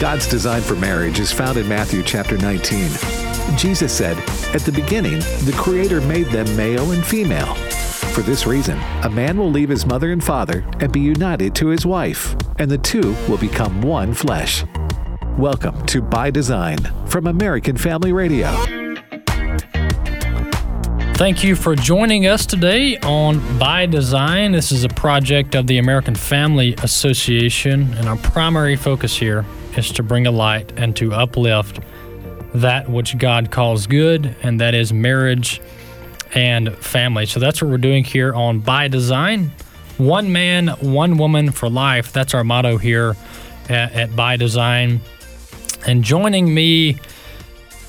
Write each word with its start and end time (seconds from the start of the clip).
God's 0.00 0.26
design 0.26 0.62
for 0.62 0.76
marriage 0.76 1.20
is 1.20 1.30
found 1.30 1.58
in 1.58 1.68
Matthew 1.68 2.02
chapter 2.02 2.38
19. 2.38 2.90
Jesus 3.58 3.94
said, 3.94 4.16
At 4.54 4.62
the 4.62 4.72
beginning, 4.72 5.18
the 5.44 5.54
Creator 5.58 6.00
made 6.00 6.26
them 6.28 6.56
male 6.56 6.92
and 6.92 7.04
female. 7.04 7.54
For 8.14 8.22
this 8.22 8.46
reason, 8.46 8.78
a 9.02 9.10
man 9.10 9.36
will 9.36 9.50
leave 9.50 9.68
his 9.68 9.84
mother 9.84 10.10
and 10.10 10.24
father 10.24 10.64
and 10.80 10.90
be 10.90 11.00
united 11.00 11.54
to 11.56 11.66
his 11.66 11.84
wife, 11.84 12.34
and 12.58 12.70
the 12.70 12.78
two 12.78 13.14
will 13.28 13.36
become 13.36 13.82
one 13.82 14.14
flesh. 14.14 14.64
Welcome 15.36 15.84
to 15.88 16.00
By 16.00 16.30
Design 16.30 16.78
from 17.06 17.26
American 17.26 17.76
Family 17.76 18.14
Radio. 18.14 18.50
Thank 21.12 21.44
you 21.44 21.54
for 21.54 21.76
joining 21.76 22.26
us 22.26 22.46
today 22.46 22.96
on 23.00 23.58
By 23.58 23.84
Design. 23.84 24.52
This 24.52 24.72
is 24.72 24.82
a 24.82 24.88
project 24.88 25.54
of 25.54 25.66
the 25.66 25.76
American 25.76 26.14
Family 26.14 26.74
Association, 26.82 27.92
and 27.98 28.08
our 28.08 28.16
primary 28.16 28.76
focus 28.76 29.14
here 29.14 29.44
is 29.76 29.90
to 29.92 30.02
bring 30.02 30.26
a 30.26 30.30
light 30.30 30.72
and 30.76 30.94
to 30.96 31.12
uplift 31.12 31.80
that 32.54 32.88
which 32.88 33.16
God 33.18 33.50
calls 33.50 33.86
good, 33.86 34.34
and 34.42 34.60
that 34.60 34.74
is 34.74 34.92
marriage 34.92 35.60
and 36.34 36.74
family. 36.78 37.26
So 37.26 37.40
that's 37.40 37.60
what 37.62 37.70
we're 37.70 37.78
doing 37.78 38.04
here 38.04 38.34
on 38.34 38.60
By 38.60 38.88
Design. 38.88 39.52
One 39.98 40.32
man, 40.32 40.68
one 40.80 41.18
woman 41.18 41.50
for 41.52 41.68
life. 41.68 42.12
That's 42.12 42.34
our 42.34 42.44
motto 42.44 42.78
here 42.78 43.16
at, 43.68 43.92
at 43.92 44.16
By 44.16 44.36
Design. 44.36 45.00
And 45.86 46.02
joining 46.02 46.52
me 46.52 46.98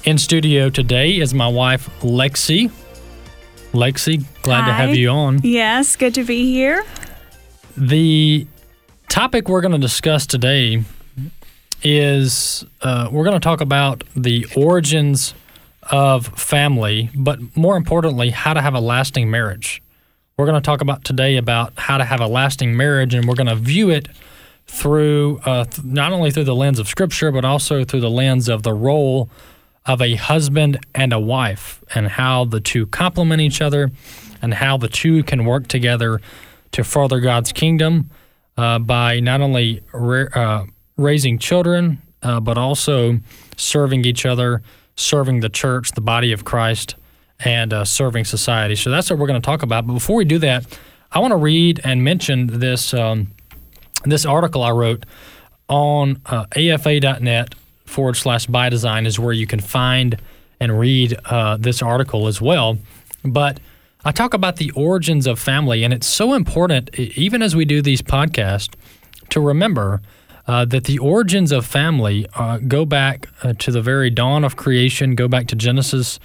in 0.04 0.18
studio 0.18 0.70
today 0.70 1.20
is 1.20 1.34
my 1.34 1.48
wife, 1.48 1.90
Lexi. 2.02 2.72
Lexi, 3.74 4.24
glad 4.42 4.62
Hi. 4.62 4.68
to 4.68 4.74
have 4.74 4.96
you 4.96 5.10
on. 5.10 5.40
Yes, 5.44 5.96
good 5.96 6.14
to 6.16 6.24
be 6.24 6.52
here. 6.52 6.84
The 7.78 8.46
topic 9.08 9.48
we're 9.48 9.62
going 9.62 9.72
to 9.72 9.78
discuss 9.78 10.26
today 10.26 10.84
is 11.84 12.66
uh, 12.82 13.10
we're 13.12 13.24
going 13.24 13.40
to 13.40 13.44
talk 13.44 13.62
about 13.62 14.04
the 14.16 14.46
origins 14.56 15.34
of 15.84 16.28
family, 16.40 17.10
but 17.16 17.40
more 17.56 17.76
importantly, 17.76 18.30
how 18.30 18.54
to 18.54 18.62
have 18.62 18.74
a 18.74 18.80
lasting 18.80 19.30
marriage. 19.30 19.82
We're 20.38 20.46
going 20.46 20.62
to 20.62 20.66
talk 20.66 20.82
about 20.82 21.04
today 21.04 21.38
about 21.38 21.74
how 21.78 21.98
to 21.98 22.06
have 22.06 22.20
a 22.20 22.28
lasting 22.28 22.76
marriage, 22.76 23.14
and 23.14 23.28
we're 23.28 23.36
going 23.36 23.48
to 23.48 23.56
view 23.56 23.90
it 23.90 24.08
through 24.68 25.40
uh, 25.46 25.66
th- 25.66 25.84
not 25.84 26.12
only 26.12 26.32
through 26.32 26.46
the 26.46 26.56
lens 26.56 26.80
of 26.80 26.88
Scripture, 26.88 27.32
but 27.32 27.44
also 27.44 27.84
through 27.84 28.02
the 28.02 28.10
lens 28.10 28.48
of 28.48 28.64
the 28.64 28.74
role 28.74 29.30
of 29.86 30.02
a 30.02 30.16
husband 30.16 30.80
and 30.94 31.12
a 31.12 31.20
wife, 31.20 31.84
and 31.94 32.08
how 32.08 32.46
the 32.46 32.60
two 32.60 32.86
complement 32.88 33.42
each 33.42 33.62
other, 33.62 33.92
and 34.42 34.54
how 34.56 34.78
the 34.78 34.88
two 34.88 35.24
can 35.24 35.46
work 35.46 35.68
together 35.68 36.22
to 36.72 36.84
further 36.84 37.20
God's 37.20 37.52
kingdom 37.52 38.10
uh, 38.58 38.80
by 38.80 39.20
not 39.20 39.42
only 39.42 39.82
ra- 39.92 40.28
uh, 40.34 40.66
raising 40.98 41.38
children, 41.40 42.02
uh, 42.22 42.40
but 42.40 42.58
also 42.58 43.20
serving 43.58 44.06
each 44.06 44.26
other, 44.26 44.62
serving 44.96 45.40
the 45.40 45.50
church, 45.50 45.92
the 45.92 46.02
body 46.02 46.32
of 46.32 46.46
Christ, 46.46 46.96
and 47.44 47.74
uh, 47.74 47.86
serving 47.86 48.26
society. 48.26 48.76
So 48.76 48.92
that's 48.92 49.10
what 49.10 49.20
we're 49.20 49.28
going 49.28 49.42
to 49.42 49.46
talk 49.46 49.64
about. 49.64 49.88
But 49.88 49.94
before 49.94 50.16
we 50.16 50.26
do 50.26 50.38
that, 50.40 50.66
I 51.12 51.20
want 51.20 51.32
to 51.32 51.38
read 51.38 51.82
and 51.84 52.04
mention 52.04 52.48
this 52.60 52.94
um, 52.94 53.32
this 54.04 54.26
article 54.26 54.64
I 54.64 54.72
wrote 54.72 55.06
on 55.68 56.22
uh, 56.26 56.46
afa.net 56.56 57.56
forward 57.86 58.16
slash 58.16 58.46
by 58.46 58.70
design 58.70 59.06
is 59.06 59.20
where 59.20 59.34
you 59.34 59.46
can 59.46 59.60
find 59.60 60.20
and 60.60 60.80
read 60.80 61.18
uh, 61.26 61.58
this 61.58 61.82
article 61.82 62.28
as 62.28 62.42
well. 62.42 62.78
But 63.24 63.60
I 64.04 64.12
talk 64.12 64.34
about 64.34 64.56
the 64.56 64.72
origins 64.72 65.28
of 65.28 65.40
family, 65.40 65.84
and 65.84 65.94
it's 65.94 66.08
so 66.08 66.34
important, 66.34 66.98
even 66.98 67.42
as 67.42 67.56
we 67.56 67.66
do 67.66 67.82
these 67.82 68.02
podcasts, 68.02 68.74
to 69.30 69.40
remember 69.40 70.02
uh, 70.52 70.66
that 70.66 70.84
the 70.84 71.00
origins 71.00 71.54
of 71.54 71.66
family 71.66 72.28
uh, 72.36 72.58
go 72.58 72.84
back 72.84 73.30
uh, 73.42 73.54
to 73.54 73.72
the 73.72 73.82
very 73.82 74.10
dawn 74.10 74.44
of 74.44 74.58
creation, 74.58 75.16
go 75.16 75.30
back 75.30 75.48
to 75.48 75.56
Genesis, 75.56 76.20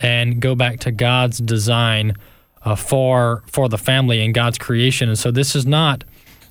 and 0.00 0.40
go 0.40 0.56
back 0.56 0.80
to 0.80 0.90
God's 0.90 1.38
design 1.38 2.16
uh, 2.64 2.74
for 2.74 3.44
for 3.46 3.68
the 3.68 3.78
family 3.78 4.24
and 4.24 4.34
God's 4.34 4.58
creation. 4.58 5.08
And 5.08 5.16
so 5.16 5.30
this 5.30 5.54
is 5.54 5.64
not 5.64 6.02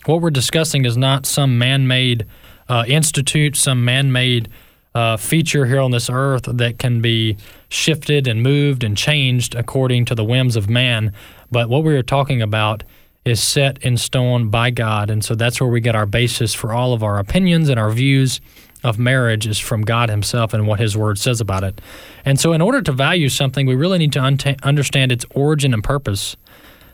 what 0.06 0.22
we're 0.22 0.30
discussing 0.30 0.86
is 0.86 0.96
not 0.96 1.26
some 1.26 1.58
man-made 1.58 2.26
uh, 2.70 2.86
institute, 2.88 3.58
some 3.58 3.84
man-made 3.84 4.48
uh, 4.96 5.18
feature 5.18 5.66
here 5.66 5.82
on 5.82 5.92
this 5.92 6.10
earth 6.10 6.44
that 6.46 6.80
can 6.80 7.02
be 7.02 7.36
shifted 7.68 8.26
and 8.26 8.42
moved 8.42 8.86
and 8.86 8.96
changed 8.96 9.54
according 9.54 10.06
to 10.06 10.16
the 10.16 10.24
whims 10.24 10.56
of 10.56 10.70
man. 10.70 11.12
But 11.52 11.68
what 11.68 11.84
we 11.84 11.94
are 11.98 12.04
talking 12.04 12.42
about 12.42 12.86
is 13.28 13.44
set 13.44 13.78
in 13.84 13.98
stone 13.98 14.50
by 14.50 14.72
God, 14.72 15.10
and 15.10 15.24
so 15.24 15.36
that's 15.36 15.60
where 15.60 15.70
we 15.70 15.82
get 15.82 15.96
our 15.96 16.06
basis 16.06 16.54
for 16.54 16.74
all 16.74 16.94
of 16.94 17.04
our 17.04 17.20
opinions 17.20 17.70
and 17.70 17.80
our 17.80 17.92
views 17.92 18.42
of 18.84 18.98
marriage 18.98 19.48
is 19.48 19.60
from 19.60 19.82
God 19.82 20.10
Himself 20.10 20.54
and 20.54 20.68
what 20.68 20.80
His 20.80 20.96
Word 20.96 21.18
says 21.18 21.42
about 21.42 21.64
it. 21.64 21.82
And 22.24 22.40
so, 22.40 22.54
in 22.54 22.62
order 22.62 22.82
to 22.82 22.92
value 22.92 23.30
something, 23.30 23.66
we 23.66 23.76
really 23.76 23.98
need 23.98 24.14
to 24.14 24.20
unta- 24.20 24.62
understand 24.64 25.12
its 25.12 25.26
origin 25.32 25.74
and 25.74 25.84
purpose. 25.84 26.38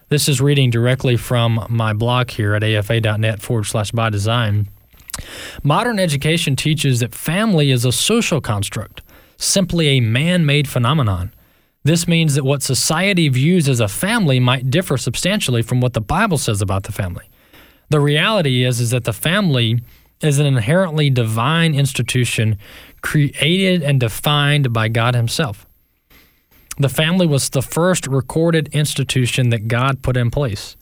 This 0.10 0.28
is 0.28 0.42
reading 0.42 0.70
directly 0.70 1.18
from 1.18 1.66
my 1.70 1.94
blog 1.94 2.32
here 2.32 2.56
at 2.56 2.64
afa.net 2.64 3.42
forward 3.42 3.66
slash 3.66 3.92
by 3.92 4.10
design. 4.10 4.70
Modern 5.64 6.00
education 6.00 6.56
teaches 6.56 7.00
that 7.00 7.14
family 7.14 7.72
is 7.72 7.86
a 7.86 7.92
social 7.92 8.42
construct, 8.42 9.02
simply 9.38 9.90
a 9.90 10.00
man 10.00 10.46
made 10.46 10.68
phenomenon. 10.68 11.32
This 11.84 12.08
means 12.08 12.36
that 12.36 12.46
what 12.46 12.64
society 12.64 13.28
views 13.28 13.68
as 13.68 13.80
a 13.80 13.88
family 13.88 14.40
might 14.40 14.70
differ 14.70 14.98
substantially 14.98 15.62
from 15.62 15.82
what 15.82 15.94
the 15.94 16.02
Bible 16.02 16.38
says 16.38 16.62
about 16.62 16.84
the 16.84 16.92
family. 16.92 17.30
The 17.90 18.00
reality 18.00 18.64
is, 18.64 18.80
is 18.80 18.92
that 18.92 19.04
the 19.04 19.14
family 19.14 19.82
is 20.22 20.40
an 20.40 20.46
inherently 20.46 21.10
divine 21.10 21.76
institution 21.76 22.58
created 23.02 23.84
and 23.84 24.00
defined 24.00 24.72
by 24.72 24.88
God 24.88 25.14
Himself. 25.14 25.68
The 26.78 26.90
family 26.90 27.28
was 27.28 27.50
the 27.50 27.62
first 27.62 28.08
recorded 28.08 28.70
institution 28.74 29.50
that 29.50 29.68
God 29.68 30.02
put 30.02 30.18
in 30.18 30.32
place. 30.32 30.76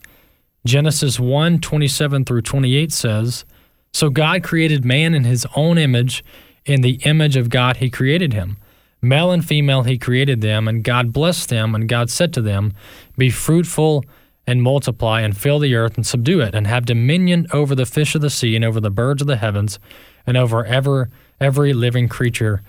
Genesis 0.64 1.18
1 1.18 1.58
27 1.58 2.24
through 2.24 2.42
28 2.42 2.92
says, 2.92 3.44
So 3.92 4.08
God 4.08 4.42
created 4.42 4.84
man 4.84 5.12
in 5.12 5.24
his 5.24 5.46
own 5.56 5.76
image. 5.76 6.24
In 6.64 6.80
the 6.82 7.00
image 7.04 7.36
of 7.36 7.50
God, 7.50 7.78
he 7.78 7.90
created 7.90 8.32
him. 8.32 8.56
Male 9.02 9.32
and 9.32 9.44
female, 9.44 9.82
he 9.82 9.98
created 9.98 10.40
them, 10.40 10.68
and 10.68 10.84
God 10.84 11.12
blessed 11.12 11.48
them, 11.48 11.74
and 11.74 11.88
God 11.88 12.08
said 12.08 12.32
to 12.34 12.40
them, 12.42 12.72
Be 13.18 13.30
fruitful 13.30 14.04
and 14.46 14.62
multiply, 14.62 15.20
and 15.22 15.36
fill 15.36 15.58
the 15.58 15.74
earth 15.74 15.96
and 15.96 16.06
subdue 16.06 16.40
it, 16.40 16.54
and 16.54 16.66
have 16.66 16.84
dominion 16.86 17.46
over 17.52 17.74
the 17.74 17.86
fish 17.86 18.14
of 18.14 18.20
the 18.20 18.30
sea, 18.30 18.54
and 18.56 18.64
over 18.64 18.80
the 18.80 18.90
birds 18.90 19.20
of 19.20 19.26
the 19.28 19.36
heavens, 19.36 19.78
and 20.26 20.36
over 20.36 20.64
ever, 20.64 21.10
every 21.40 21.72
living 21.72 22.08
creature 22.08 22.62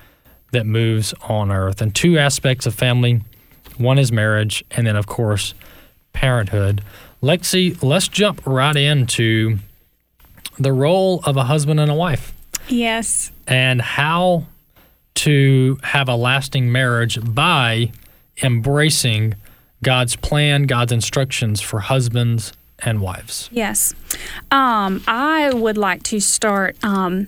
that 0.52 0.66
moves 0.66 1.14
on 1.30 1.52
earth. 1.52 1.82
And 1.82 1.94
two 1.94 2.18
aspects 2.18 2.66
of 2.66 2.74
family 2.74 3.22
one 3.78 3.98
is 4.00 4.12
marriage, 4.12 4.64
and 4.72 4.86
then, 4.88 4.96
of 4.96 5.06
course, 5.08 5.54
parenthood. 6.14 6.84
Lexi, 7.24 7.82
let's 7.84 8.08
jump 8.08 8.42
right 8.46 8.76
into 8.76 9.58
the 10.60 10.72
role 10.74 11.22
of 11.26 11.38
a 11.38 11.44
husband 11.46 11.80
and 11.80 11.90
a 11.90 11.96
wife 11.96 12.34
Yes. 12.68 13.32
and 13.48 13.82
how 13.82 14.46
to 15.16 15.78
have 15.84 16.10
a 16.10 16.16
lasting 16.16 16.72
marriage 16.72 17.20
by 17.24 17.92
embracing 18.42 19.36
God's 19.84 20.16
plan, 20.16 20.64
God's 20.64 20.92
instructions 20.92 21.62
for 21.62 21.82
husbands 21.82 22.54
and 22.80 23.02
wives. 23.02 23.50
Yes. 23.52 23.94
Um, 24.52 25.04
I 25.08 25.52
would 25.54 25.78
like 25.78 26.04
to 26.04 26.20
start 26.20 26.76
um, 26.84 27.28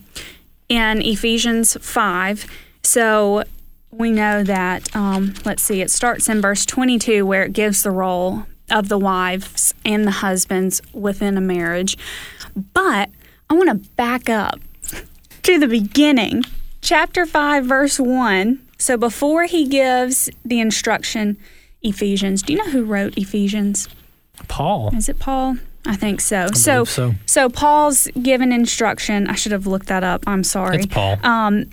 in 0.70 1.02
Ephesians 1.02 1.78
5. 1.80 2.46
So 2.84 3.44
we 3.92 4.12
know 4.12 4.44
that, 4.44 4.94
um, 4.96 5.34
let's 5.46 5.64
see, 5.64 5.82
it 5.82 5.92
starts 5.92 6.28
in 6.28 6.42
verse 6.42 6.66
22 6.66 7.26
where 7.26 7.44
it 7.44 7.54
gives 7.54 7.84
the 7.84 7.92
role 7.92 8.46
of 8.70 8.90
the 8.90 8.98
wives 8.98 9.74
and 9.86 10.06
the 10.06 10.12
husbands 10.12 10.82
within 10.94 11.38
a 11.38 11.42
marriage. 11.42 11.98
But 12.74 13.10
I 13.50 13.54
want 13.54 13.70
to 13.70 13.90
back 13.92 14.30
up 14.30 14.60
to 15.44 15.60
the 15.60 15.68
beginning, 15.68 16.44
chapter 16.86 17.26
5, 17.26 17.66
verse 17.66 18.00
1. 18.00 18.62
So 18.78 18.96
before 18.96 19.46
he 19.46 19.68
gives 19.68 20.30
the 20.46 20.60
instruction, 20.60 21.38
Ephesians, 21.82 22.44
do 22.44 22.54
you 22.54 22.60
know 22.60 22.70
who 22.70 22.86
wrote 22.86 23.18
Ephesians? 23.18 23.90
Paul. 24.48 24.96
Is 24.96 25.10
it 25.10 25.20
Paul? 25.20 25.58
I 25.86 25.96
think 25.96 26.22
so. 26.22 26.48
so, 26.54 26.86
believe 26.86 27.20
so. 27.26 27.50
Paul's 27.50 28.08
given 28.22 28.52
instruction. 28.52 29.28
I 29.28 29.36
should 29.36 29.52
have 29.52 29.68
looked 29.68 29.88
that 29.88 30.04
up. 30.04 30.24
I'm 30.28 30.44
sorry. 30.44 30.78
It's 30.78 30.86
Paul. 30.88 31.18
Um, 31.24 31.70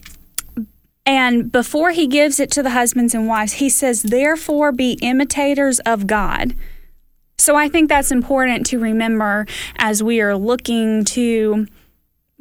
and 1.05 1.51
before 1.51 1.91
he 1.91 2.07
gives 2.07 2.39
it 2.39 2.51
to 2.53 2.63
the 2.63 2.71
husbands 2.71 3.15
and 3.15 3.27
wives, 3.27 3.55
he 3.55 3.69
says, 3.69 4.03
"Therefore, 4.03 4.71
be 4.71 4.99
imitators 5.01 5.81
of 5.81 6.07
God." 6.07 6.55
So 7.39 7.57
I 7.57 7.69
think 7.69 7.89
that's 7.89 8.13
important 8.13 8.67
to 8.67 8.79
remember 8.79 9.47
as 9.77 10.03
we 10.03 10.21
are 10.21 10.37
looking 10.37 11.05
to 11.07 11.67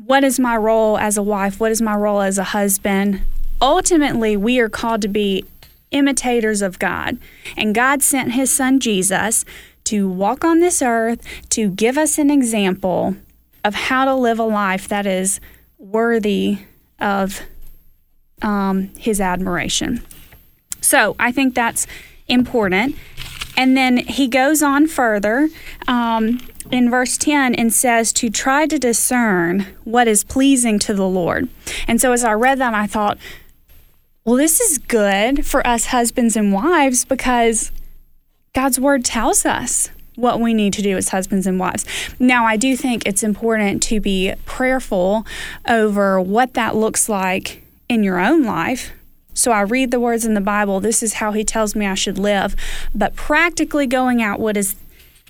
what 0.06 0.24
is 0.24 0.40
my 0.40 0.58
role 0.58 0.98
as 0.98 1.18
a 1.18 1.24
wife? 1.24 1.60
What 1.60 1.72
is 1.72 1.82
my 1.82 1.96
role 1.96 2.22
as 2.22 2.38
a 2.38 2.44
husband? 2.46 3.22
Ultimately, 3.62 4.36
we 4.36 4.60
are 4.60 4.70
called 4.70 5.02
to 5.04 5.08
be 5.08 5.46
imitators 5.92 6.62
of 6.62 6.80
God. 6.80 7.18
And 7.56 7.76
God 7.76 8.02
sent 8.02 8.32
his 8.32 8.52
son 8.52 8.80
Jesus 8.80 9.46
to 9.86 10.10
walk 10.10 10.44
on 10.44 10.60
this 10.60 10.82
earth 10.82 11.22
to 11.50 11.70
give 11.70 11.98
us 11.98 12.18
an 12.18 12.32
example 12.32 13.16
of 13.64 13.76
how 13.76 14.06
to 14.06 14.16
live 14.16 14.40
a 14.40 14.44
life 14.44 14.88
that 14.88 15.06
is 15.06 15.40
worthy 15.78 16.60
of 17.00 17.42
um, 18.42 18.90
his 18.98 19.22
admiration. 19.22 20.02
So 20.80 21.16
I 21.20 21.32
think 21.32 21.54
that's 21.54 21.86
important. 22.28 22.96
And 23.58 23.78
then 23.78 23.98
he 23.98 24.28
goes 24.28 24.64
on 24.64 24.88
further 24.88 25.50
um, 25.88 26.40
in 26.72 26.90
verse 26.90 27.18
10 27.18 27.56
and 27.56 27.74
says 27.74 28.14
to 28.14 28.30
try 28.30 28.66
to 28.66 28.80
discern 28.80 29.68
what 29.84 30.08
is 30.08 30.24
pleasing 30.24 30.80
to 30.80 30.94
the 30.94 31.08
Lord. 31.08 31.50
And 31.88 32.00
so 32.00 32.12
as 32.12 32.24
I 32.24 32.34
read 32.34 32.60
that, 32.60 32.74
I 32.74 32.88
thought, 32.88 33.18
well, 34.24 34.36
this 34.36 34.60
is 34.60 34.78
good 34.78 35.46
for 35.46 35.66
us 35.66 35.88
husbands 35.88 36.36
and 36.36 36.54
wives 36.54 37.06
because 37.06 37.72
God's 38.54 38.80
word 38.80 39.04
tells 39.04 39.46
us 39.46 39.90
what 40.16 40.40
we 40.40 40.54
need 40.54 40.74
to 40.74 40.82
do 40.82 40.98
as 40.98 41.10
husbands 41.10 41.48
and 41.48 41.60
wives. 41.60 41.86
Now, 42.20 42.46
I 42.46 42.58
do 42.58 42.76
think 42.76 43.06
it's 43.06 43.24
important 43.24 43.82
to 43.84 44.00
be 44.00 44.34
prayerful 44.46 45.26
over 45.68 46.22
what 46.22 46.54
that 46.54 46.76
looks 46.76 47.10
like 47.10 47.64
in 47.90 48.04
your 48.04 48.20
own 48.20 48.44
life. 48.44 48.92
So 49.34 49.52
I 49.52 49.62
read 49.62 49.92
the 49.92 50.00
words 50.00 50.26
in 50.26 50.34
the 50.34 50.42
Bible, 50.42 50.80
this 50.80 51.02
is 51.02 51.14
how 51.14 51.32
he 51.32 51.44
tells 51.44 51.76
me 51.76 51.88
I 51.88 51.96
should 51.96 52.20
live, 52.20 52.56
but 52.94 53.16
practically 53.16 53.88
going 53.88 54.22
out 54.22 54.40
what 54.40 54.58
is 54.58 54.76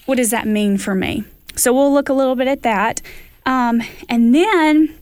what 0.05 0.15
does 0.15 0.31
that 0.31 0.47
mean 0.47 0.77
for 0.77 0.95
me? 0.95 1.23
So 1.55 1.73
we'll 1.73 1.93
look 1.93 2.09
a 2.09 2.13
little 2.13 2.35
bit 2.35 2.47
at 2.47 2.63
that. 2.63 3.01
Um, 3.45 3.81
and 4.07 4.33
then 4.33 4.97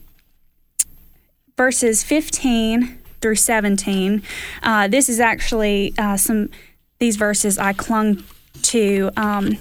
verses 1.56 2.02
15 2.02 2.98
through 3.20 3.36
17. 3.36 4.22
Uh, 4.62 4.88
this 4.88 5.08
is 5.08 5.20
actually 5.20 5.92
uh, 5.98 6.16
some 6.16 6.50
these 6.98 7.16
verses 7.16 7.58
I 7.58 7.72
clung 7.72 8.22
to 8.62 9.10
um, 9.16 9.56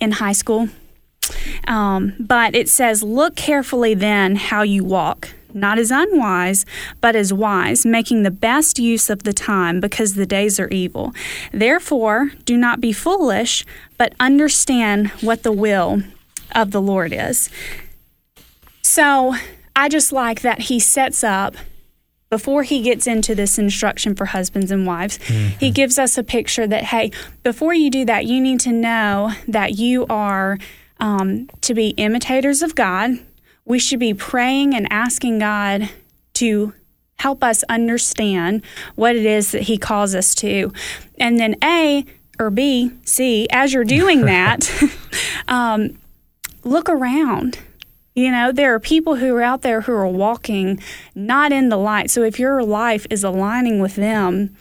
in 0.00 0.12
high 0.12 0.32
school. 0.32 0.68
Um, 1.66 2.14
but 2.18 2.54
it 2.54 2.68
says, 2.68 3.02
Look 3.02 3.36
carefully 3.36 3.94
then 3.94 4.36
how 4.36 4.62
you 4.62 4.84
walk, 4.84 5.30
not 5.54 5.78
as 5.78 5.90
unwise, 5.90 6.64
but 7.00 7.16
as 7.16 7.32
wise, 7.32 7.84
making 7.86 8.22
the 8.22 8.30
best 8.30 8.78
use 8.78 9.10
of 9.10 9.22
the 9.22 9.32
time, 9.32 9.80
because 9.80 10.14
the 10.14 10.26
days 10.26 10.58
are 10.60 10.68
evil. 10.68 11.12
Therefore, 11.52 12.30
do 12.44 12.56
not 12.56 12.80
be 12.80 12.92
foolish, 12.92 13.64
but 13.98 14.14
understand 14.20 15.08
what 15.20 15.42
the 15.42 15.52
will 15.52 16.02
of 16.54 16.70
the 16.70 16.80
Lord 16.80 17.12
is. 17.12 17.50
So 18.82 19.34
I 19.76 19.88
just 19.88 20.12
like 20.12 20.40
that 20.42 20.62
he 20.62 20.80
sets 20.80 21.22
up 21.22 21.56
before 22.30 22.62
he 22.62 22.80
gets 22.80 23.08
into 23.08 23.34
this 23.34 23.58
instruction 23.58 24.14
for 24.14 24.26
husbands 24.26 24.70
and 24.70 24.86
wives, 24.86 25.18
mm-hmm. 25.18 25.58
he 25.58 25.70
gives 25.70 25.98
us 25.98 26.16
a 26.16 26.22
picture 26.22 26.66
that, 26.66 26.84
hey, 26.84 27.10
before 27.42 27.74
you 27.74 27.90
do 27.90 28.04
that, 28.04 28.24
you 28.24 28.40
need 28.40 28.60
to 28.60 28.72
know 28.72 29.32
that 29.48 29.74
you 29.74 30.06
are 30.08 30.56
um, 31.00 31.50
to 31.62 31.74
be 31.74 31.88
imitators 31.90 32.62
of 32.62 32.76
God. 32.76 33.18
We 33.70 33.78
should 33.78 34.00
be 34.00 34.14
praying 34.14 34.74
and 34.74 34.86
asking 34.92 35.38
God 35.38 35.88
to 36.34 36.74
help 37.20 37.44
us 37.44 37.62
understand 37.68 38.62
what 38.96 39.14
it 39.14 39.24
is 39.24 39.52
that 39.52 39.62
he 39.62 39.78
calls 39.78 40.14
us 40.14 40.34
to. 40.36 40.72
And 41.18 41.38
then, 41.38 41.54
A, 41.62 42.04
or 42.38 42.50
B, 42.50 42.92
C, 43.04 43.46
as 43.50 43.72
you're 43.72 43.84
doing 43.84 44.22
that, 44.26 44.70
um, 45.48 45.96
look 46.64 46.88
around 46.88 47.60
you 48.14 48.30
know, 48.30 48.52
there 48.52 48.74
are 48.74 48.80
people 48.80 49.16
who 49.16 49.34
are 49.36 49.42
out 49.42 49.62
there 49.62 49.82
who 49.82 49.92
are 49.92 50.06
walking 50.06 50.80
not 51.14 51.52
in 51.52 51.68
the 51.68 51.76
light. 51.76 52.10
So 52.10 52.22
if 52.22 52.38
your 52.38 52.62
life 52.62 53.06
is 53.08 53.22
aligning 53.22 53.80
with 53.80 53.94
them, 53.94 54.56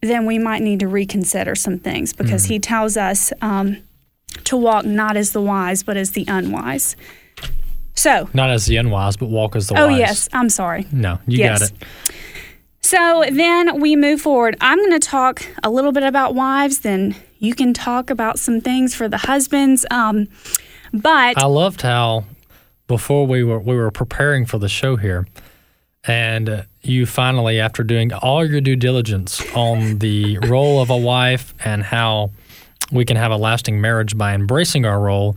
then 0.00 0.26
we 0.26 0.38
might 0.38 0.62
need 0.62 0.80
to 0.80 0.88
reconsider 0.88 1.54
some 1.54 1.78
things 1.78 2.12
because 2.12 2.46
mm 2.46 2.48
he 2.48 2.58
tells 2.58 2.96
us 2.96 3.32
um, 3.40 3.82
to 4.44 4.56
walk 4.56 4.84
not 4.84 5.16
as 5.16 5.32
the 5.32 5.40
wise, 5.40 5.82
but 5.82 5.96
as 5.96 6.12
the 6.12 6.24
unwise. 6.26 6.96
So, 7.94 8.28
not 8.34 8.50
as 8.50 8.66
the 8.66 8.76
unwise, 8.76 9.16
but 9.16 9.26
walk 9.26 9.56
as 9.56 9.68
the 9.68 9.80
oh, 9.80 9.86
wise. 9.86 9.94
Oh, 9.94 9.98
yes. 9.98 10.28
I'm 10.32 10.48
sorry. 10.48 10.86
No, 10.92 11.20
you 11.26 11.38
yes. 11.38 11.60
got 11.60 11.70
it. 11.70 11.88
So 12.82 13.24
then 13.30 13.80
we 13.80 13.96
move 13.96 14.20
forward. 14.20 14.56
I'm 14.60 14.78
going 14.78 14.92
to 14.92 14.98
talk 14.98 15.46
a 15.62 15.70
little 15.70 15.90
bit 15.90 16.02
about 16.02 16.34
wives, 16.34 16.80
then 16.80 17.16
you 17.38 17.54
can 17.54 17.72
talk 17.72 18.10
about 18.10 18.38
some 18.38 18.60
things 18.60 18.94
for 18.94 19.08
the 19.08 19.16
husbands. 19.16 19.86
Um, 19.90 20.28
but 20.92 21.38
I 21.38 21.46
loved 21.46 21.82
how 21.82 22.24
before 22.86 23.26
we 23.26 23.42
were 23.42 23.58
we 23.58 23.74
were 23.74 23.90
preparing 23.90 24.44
for 24.44 24.58
the 24.58 24.68
show 24.68 24.96
here, 24.96 25.26
and 26.06 26.66
you 26.82 27.06
finally, 27.06 27.58
after 27.58 27.82
doing 27.82 28.12
all 28.12 28.44
your 28.44 28.60
due 28.60 28.76
diligence 28.76 29.42
on 29.54 29.98
the 29.98 30.38
role 30.46 30.82
of 30.82 30.90
a 30.90 30.96
wife 30.96 31.54
and 31.64 31.82
how 31.82 32.32
we 32.92 33.04
can 33.04 33.16
have 33.16 33.32
a 33.32 33.36
lasting 33.36 33.80
marriage 33.80 34.16
by 34.16 34.34
embracing 34.34 34.84
our 34.84 35.00
role, 35.00 35.36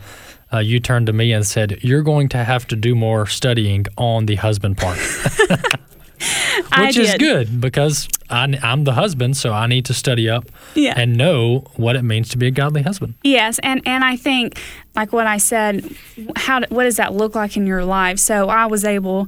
uh, 0.54 0.60
you 0.60 0.80
turned 0.80 1.08
to 1.08 1.14
me 1.14 1.34
and 1.34 1.46
said, 1.46 1.80
"You're 1.84 2.04
going 2.04 2.30
to 2.30 2.44
have 2.44 2.68
to 2.68 2.76
do 2.76 2.96
more 2.96 3.28
studying 3.28 3.86
on 3.98 4.26
the 4.26 4.36
husband 4.36 4.78
part." 4.78 5.00
Which 6.80 6.98
is 6.98 7.16
good 7.16 7.62
because 7.62 8.08
I, 8.30 8.58
am 8.62 8.84
the 8.84 8.94
husband, 8.94 9.38
so 9.38 9.54
I 9.54 9.68
need 9.68 9.86
to 9.86 9.94
study 9.94 10.30
up 10.30 10.46
yeah. 10.76 10.94
and 10.98 11.16
know 11.16 11.60
what 11.76 11.96
it 11.96 12.02
means 12.02 12.30
to 12.30 12.38
be 12.38 12.48
a 12.48 12.52
godly 12.52 12.82
husband. 12.82 13.16
Yes, 13.24 13.60
and 13.60 13.82
and 13.86 14.04
I 14.04 14.16
think 14.16 14.60
like 14.96 15.14
what 15.14 15.28
I 15.28 15.38
said, 15.38 15.96
how 16.36 16.62
what 16.70 16.84
does 16.84 16.98
that 16.98 17.14
look 17.14 17.36
like 17.36 17.56
in 17.56 17.68
your 17.68 17.86
life? 17.86 18.20
So 18.20 18.50
I 18.50 18.66
was 18.66 18.84
able 18.84 19.28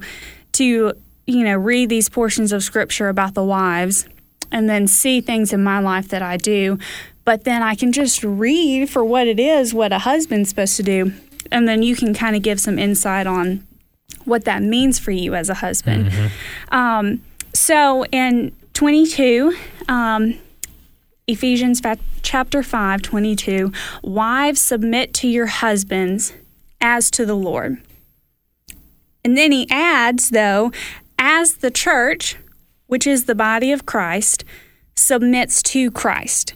to 0.54 0.94
you 1.28 1.44
know 1.44 1.56
read 1.56 1.90
these 1.90 2.10
portions 2.10 2.52
of 2.52 2.64
scripture 2.64 3.10
about 3.10 3.36
the 3.36 3.44
wives, 3.44 4.08
and 4.52 4.70
then 4.70 4.88
see 4.88 5.22
things 5.22 5.54
in 5.54 5.64
my 5.64 5.80
life 5.80 6.10
that 6.10 6.22
I 6.22 6.38
do, 6.38 6.80
but 7.26 7.44
then 7.44 7.62
I 7.62 7.76
can 7.76 7.92
just 7.92 8.24
read 8.24 8.90
for 8.90 9.04
what 9.04 9.28
it 9.28 9.40
is 9.40 9.74
what 9.74 9.92
a 9.92 10.00
husband's 10.00 10.50
supposed 10.50 10.78
to 10.78 10.84
do, 10.84 11.14
and 11.52 11.68
then 11.68 11.84
you 11.84 11.96
can 11.96 12.14
kind 12.14 12.36
of 12.36 12.42
give 12.42 12.60
some 12.60 12.80
insight 12.80 13.28
on 13.28 13.66
what 14.26 14.46
that 14.46 14.62
means 14.62 15.00
for 15.00 15.12
you 15.12 15.36
as 15.36 15.50
a 15.50 15.56
husband. 15.56 16.12
Mm-hmm. 16.12 16.76
Um, 16.76 17.22
so 17.54 18.06
in 18.06 18.56
22, 18.74 19.56
um, 19.88 20.36
Ephesians 21.28 21.82
chapter 22.22 22.64
5, 22.64 23.02
22, 23.02 23.72
wives 24.04 24.62
submit 24.62 25.14
to 25.16 25.28
your 25.28 25.48
husbands 25.48 26.34
as 26.82 27.12
to 27.12 27.26
the 27.26 27.36
Lord. 27.36 27.78
And 29.24 29.38
then 29.38 29.52
he 29.52 29.68
adds, 29.70 30.30
though, 30.30 30.72
as 31.18 31.58
the 31.58 31.72
church, 31.72 32.38
which 32.88 33.06
is 33.06 33.26
the 33.26 33.36
body 33.36 33.72
of 33.72 33.86
Christ, 33.86 34.44
submits 34.96 35.62
to 35.64 35.92
Christ. 35.92 36.54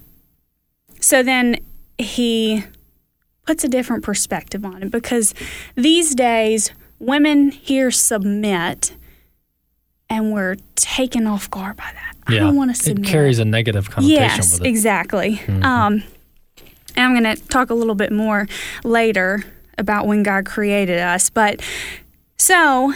So 1.04 1.22
then 1.22 1.58
he 1.98 2.64
puts 3.46 3.66
a 3.66 3.68
different 3.68 4.04
perspective 4.04 4.64
on 4.64 4.84
it 4.84 4.90
because 4.90 5.34
these 5.76 6.16
days 6.16 6.72
women 6.98 7.52
hear 7.52 7.92
submit 7.92 8.96
and 10.10 10.32
we're 10.32 10.56
taken 10.75 11.27
off 11.27 11.51
guard 11.51 11.75
by 11.75 11.92
that. 11.94 12.32
Yeah. 12.32 12.38
I 12.38 12.39
don't 12.39 12.56
want 12.56 12.74
to 12.74 12.82
submit. 12.82 13.06
It 13.06 13.12
carries 13.12 13.39
a 13.39 13.44
negative 13.44 13.92
connotation 13.92 14.22
yes, 14.22 14.54
with 14.54 14.62
it. 14.62 14.70
exactly. 14.70 15.36
Mm-hmm. 15.36 15.63
Um, 15.63 16.04
and 16.96 17.06
I'm 17.06 17.22
going 17.22 17.36
to 17.36 17.48
talk 17.48 17.70
a 17.70 17.74
little 17.74 17.96
bit 17.96 18.13
more 18.13 18.48
later 18.86 19.44
about 19.77 20.08
when 20.08 20.24
God 20.24 20.46
created 20.46 21.00
us. 21.00 21.30
But 21.30 21.62
so, 22.38 22.94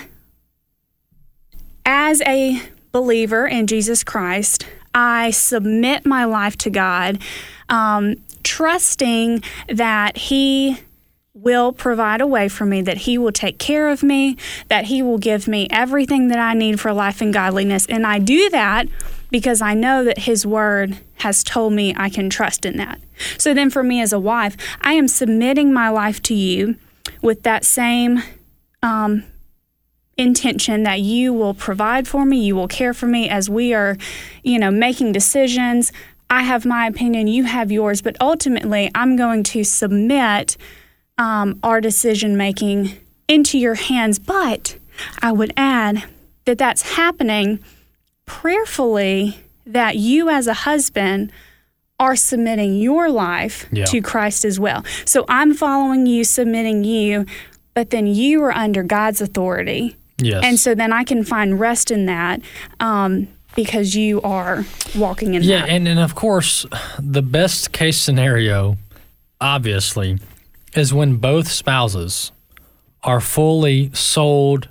as 1.86 2.22
a 2.22 2.62
believer 2.94 3.46
in 3.46 3.68
Jesus 3.68 4.02
Christ, 4.06 4.66
I 4.94 5.32
submit 5.32 6.06
my 6.06 6.24
life 6.24 6.58
to 6.60 6.70
God, 6.70 7.22
um, 7.70 8.16
trusting 8.44 9.44
that 9.68 10.18
He 10.18 10.80
will 11.34 11.72
provide 11.72 12.20
a 12.20 12.28
way 12.28 12.50
for 12.50 12.66
me, 12.66 12.82
that 12.82 12.98
He 12.98 13.18
will 13.18 13.32
take 13.32 13.60
care 13.60 13.90
of 13.90 14.02
me, 14.04 14.38
that 14.70 14.86
He 14.86 15.02
will 15.02 15.18
give 15.18 15.48
me 15.48 15.68
everything 15.70 16.30
that 16.30 16.40
I 16.40 16.54
need 16.54 16.80
for 16.80 16.92
life 16.94 17.22
and 17.22 17.34
godliness. 17.34 17.86
And 17.88 18.06
I 18.08 18.20
do 18.20 18.50
that 18.50 18.88
because 19.30 19.62
I 19.62 19.74
know 19.74 20.04
that 20.04 20.20
His 20.20 20.46
Word 20.46 20.98
has 21.18 21.44
told 21.44 21.74
me 21.74 21.94
I 21.96 22.10
can 22.10 22.30
trust 22.30 22.66
in 22.66 22.78
that. 22.78 23.00
So 23.38 23.54
then, 23.54 23.70
for 23.70 23.84
me 23.84 24.02
as 24.02 24.14
a 24.14 24.20
wife, 24.20 24.58
I 24.82 24.94
am 24.94 25.08
submitting 25.08 25.74
my 25.74 25.90
life 25.90 26.22
to 26.24 26.34
you 26.34 26.76
with 27.22 27.44
that 27.44 27.66
same 27.66 28.22
um, 28.82 29.24
intention 30.18 30.84
that 30.84 31.00
you 31.00 31.34
will 31.34 31.54
provide 31.54 32.08
for 32.08 32.26
me, 32.26 32.44
you 32.44 32.56
will 32.56 32.68
care 32.68 32.94
for 32.94 33.08
me 33.08 33.30
as 33.30 33.50
we 33.50 33.74
are, 33.74 33.98
you 34.44 34.60
know, 34.60 34.72
making 34.72 35.12
decisions. 35.12 35.92
I 36.30 36.44
have 36.44 36.66
my 36.66 36.88
opinion, 36.88 37.28
you 37.28 37.46
have 37.46 37.72
yours, 37.72 38.02
but 38.02 38.18
ultimately, 38.20 38.92
I'm 38.94 39.16
going 39.16 39.44
to 39.44 39.64
submit 39.64 40.58
um, 41.18 41.60
our 41.64 41.82
decision 41.82 42.38
making 42.38 42.98
into 43.28 43.58
your 43.58 43.76
hands. 43.76 44.20
But 44.20 44.78
I 45.22 45.32
would 45.32 45.54
add 45.56 46.04
that 46.46 46.58
that's 46.58 46.96
happening 46.96 47.60
prayerfully, 48.26 49.40
that 49.66 49.96
you 49.96 50.30
as 50.30 50.48
a 50.48 50.54
husband 50.54 51.32
are 52.00 52.16
submitting 52.16 52.78
your 52.78 53.10
life 53.10 53.66
yeah. 53.72 53.86
to 53.86 54.02
Christ 54.02 54.46
as 54.46 54.60
well. 54.60 54.84
So 55.06 55.26
I'm 55.28 55.54
following 55.54 56.06
you, 56.06 56.24
submitting 56.24 56.84
you, 56.84 57.26
but 57.74 57.90
then 57.90 58.06
you 58.06 58.44
are 58.44 58.52
under 58.52 58.84
God's 58.84 59.22
authority. 59.22 59.98
Yes. 60.20 60.44
And 60.44 60.60
so 60.60 60.76
then 60.76 60.92
I 60.92 61.04
can 61.04 61.24
find 61.24 61.60
rest 61.60 61.92
in 61.92 62.06
that. 62.06 62.42
Um, 62.80 63.28
because 63.58 63.96
you 63.96 64.22
are 64.22 64.64
walking 64.96 65.34
in 65.34 65.42
that. 65.42 65.48
yeah, 65.48 65.62
that. 65.62 65.70
and, 65.70 65.88
and 65.88 66.00
of 66.00 66.14
course, 66.16 66.66
the 67.00 67.24
best 67.24 67.74
case 67.74 68.00
scenario, 68.00 68.78
obviously, 69.42 70.20
is 70.76 70.94
when 70.94 71.16
both 71.16 71.50
spouses 71.50 72.32
are 73.04 73.20
fully 73.20 73.92
sold 73.94 74.70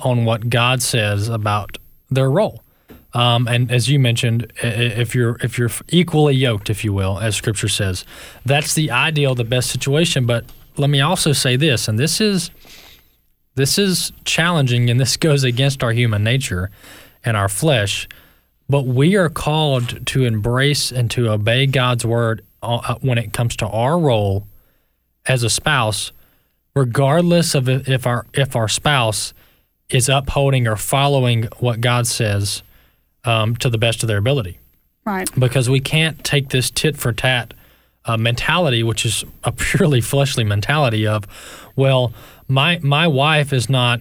on 0.00 0.24
what 0.24 0.48
God 0.48 0.82
says 0.82 1.28
about 1.28 1.76
their 2.10 2.30
role. 2.30 2.62
Um, 3.12 3.46
and 3.46 3.70
as 3.70 3.90
you 3.90 4.00
mentioned, 4.00 4.50
if 4.62 5.14
you're 5.14 5.36
if 5.42 5.58
you're 5.58 5.70
equally 5.88 6.34
yoked, 6.34 6.70
if 6.70 6.82
you 6.82 6.94
will, 6.94 7.18
as 7.18 7.36
Scripture 7.36 7.68
says, 7.68 8.06
that's 8.46 8.72
the 8.72 8.90
ideal, 8.90 9.34
the 9.34 9.44
best 9.44 9.70
situation. 9.70 10.24
But 10.24 10.46
let 10.78 10.88
me 10.88 11.02
also 11.02 11.32
say 11.32 11.56
this, 11.56 11.86
and 11.86 11.98
this 11.98 12.18
is 12.18 12.50
this 13.56 13.78
is 13.78 14.10
challenging, 14.24 14.88
and 14.88 14.98
this 14.98 15.16
goes 15.28 15.44
against 15.44 15.84
our 15.84 15.92
human 15.92 16.24
nature 16.24 16.70
and 17.22 17.36
our 17.36 17.50
flesh. 17.50 18.08
But 18.72 18.86
we 18.86 19.16
are 19.16 19.28
called 19.28 20.06
to 20.06 20.24
embrace 20.24 20.90
and 20.90 21.10
to 21.10 21.28
obey 21.28 21.66
God's 21.66 22.06
word 22.06 22.42
uh, 22.62 22.94
when 23.02 23.18
it 23.18 23.34
comes 23.34 23.54
to 23.56 23.66
our 23.66 23.98
role 23.98 24.46
as 25.26 25.42
a 25.42 25.50
spouse, 25.50 26.10
regardless 26.74 27.54
of 27.54 27.68
if 27.68 27.86
if 27.86 28.06
our 28.06 28.24
if 28.32 28.56
our 28.56 28.68
spouse 28.68 29.34
is 29.90 30.08
upholding 30.08 30.66
or 30.66 30.76
following 30.76 31.48
what 31.58 31.82
God 31.82 32.06
says 32.06 32.62
um, 33.24 33.56
to 33.56 33.68
the 33.68 33.76
best 33.76 34.02
of 34.02 34.06
their 34.06 34.16
ability. 34.16 34.58
Right. 35.04 35.28
Because 35.38 35.68
we 35.68 35.80
can't 35.80 36.24
take 36.24 36.48
this 36.48 36.70
tit 36.70 36.96
for 36.96 37.12
tat 37.12 37.52
uh, 38.06 38.16
mentality, 38.16 38.82
which 38.82 39.04
is 39.04 39.22
a 39.44 39.52
purely 39.52 40.00
fleshly 40.00 40.44
mentality 40.44 41.06
of, 41.06 41.26
well, 41.76 42.14
my 42.48 42.78
my 42.82 43.06
wife 43.06 43.52
is 43.52 43.68
not, 43.68 44.00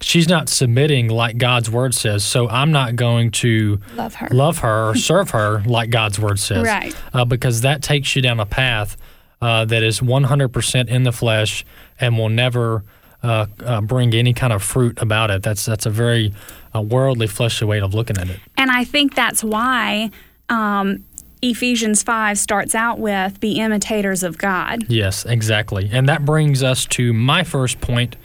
she's 0.00 0.28
not 0.28 0.48
submitting 0.48 1.08
like 1.08 1.38
God's 1.38 1.70
word 1.70 1.94
says, 1.94 2.24
so 2.24 2.48
I'm 2.48 2.72
not 2.72 2.96
going 2.96 3.30
to 3.32 3.80
Love 3.94 4.14
her. 4.16 4.28
love 4.30 4.58
her 4.58 4.90
or 4.90 4.94
serve 4.94 5.30
her 5.30 5.62
like 5.66 5.90
God's 5.90 6.18
word 6.18 6.38
says. 6.38 6.64
Right. 6.64 6.94
Uh, 7.12 7.24
because 7.24 7.62
that 7.62 7.82
takes 7.82 8.14
you 8.16 8.22
down 8.22 8.40
a 8.40 8.46
path 8.46 8.96
uh, 9.40 9.64
that 9.66 9.82
is 9.82 10.00
100% 10.00 10.88
in 10.88 11.02
the 11.04 11.12
flesh 11.12 11.64
and 12.00 12.18
will 12.18 12.28
never 12.28 12.84
uh, 13.22 13.46
uh, 13.64 13.80
bring 13.80 14.14
any 14.14 14.32
kind 14.32 14.52
of 14.52 14.62
fruit 14.62 15.00
about 15.00 15.30
it. 15.30 15.42
That's 15.42 15.64
that's 15.64 15.86
a 15.86 15.90
very 15.90 16.32
uh, 16.74 16.80
worldly, 16.80 17.26
fleshly 17.26 17.66
way 17.66 17.80
of 17.80 17.94
looking 17.94 18.16
at 18.18 18.28
it. 18.30 18.38
And 18.56 18.70
I 18.70 18.84
think 18.84 19.14
that's 19.16 19.42
why 19.42 20.10
um, 20.48 21.04
Ephesians 21.42 22.02
5 22.02 22.38
starts 22.38 22.74
out 22.74 22.98
with 23.00 23.40
be 23.40 23.58
imitators 23.58 24.22
of 24.22 24.38
God. 24.38 24.84
Yes, 24.88 25.24
exactly. 25.24 25.88
And 25.92 26.08
that 26.08 26.24
brings 26.24 26.62
us 26.62 26.84
to 26.86 27.12
my 27.12 27.42
first 27.44 27.80
point, 27.80 28.16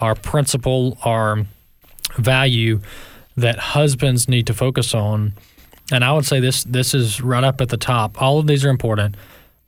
our 0.00 0.14
principle, 0.14 0.98
our 1.02 1.46
value 2.16 2.80
that 3.36 3.58
husbands 3.58 4.28
need 4.28 4.46
to 4.46 4.54
focus 4.54 4.94
on. 4.94 5.34
And 5.92 6.04
I 6.04 6.12
would 6.12 6.26
say 6.26 6.40
this 6.40 6.64
this 6.64 6.94
is 6.94 7.20
right 7.20 7.44
up 7.44 7.60
at 7.60 7.68
the 7.68 7.76
top. 7.76 8.20
All 8.20 8.38
of 8.38 8.46
these 8.46 8.64
are 8.64 8.70
important, 8.70 9.16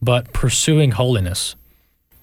but 0.02 0.32
pursuing 0.32 0.92
holiness. 0.92 1.54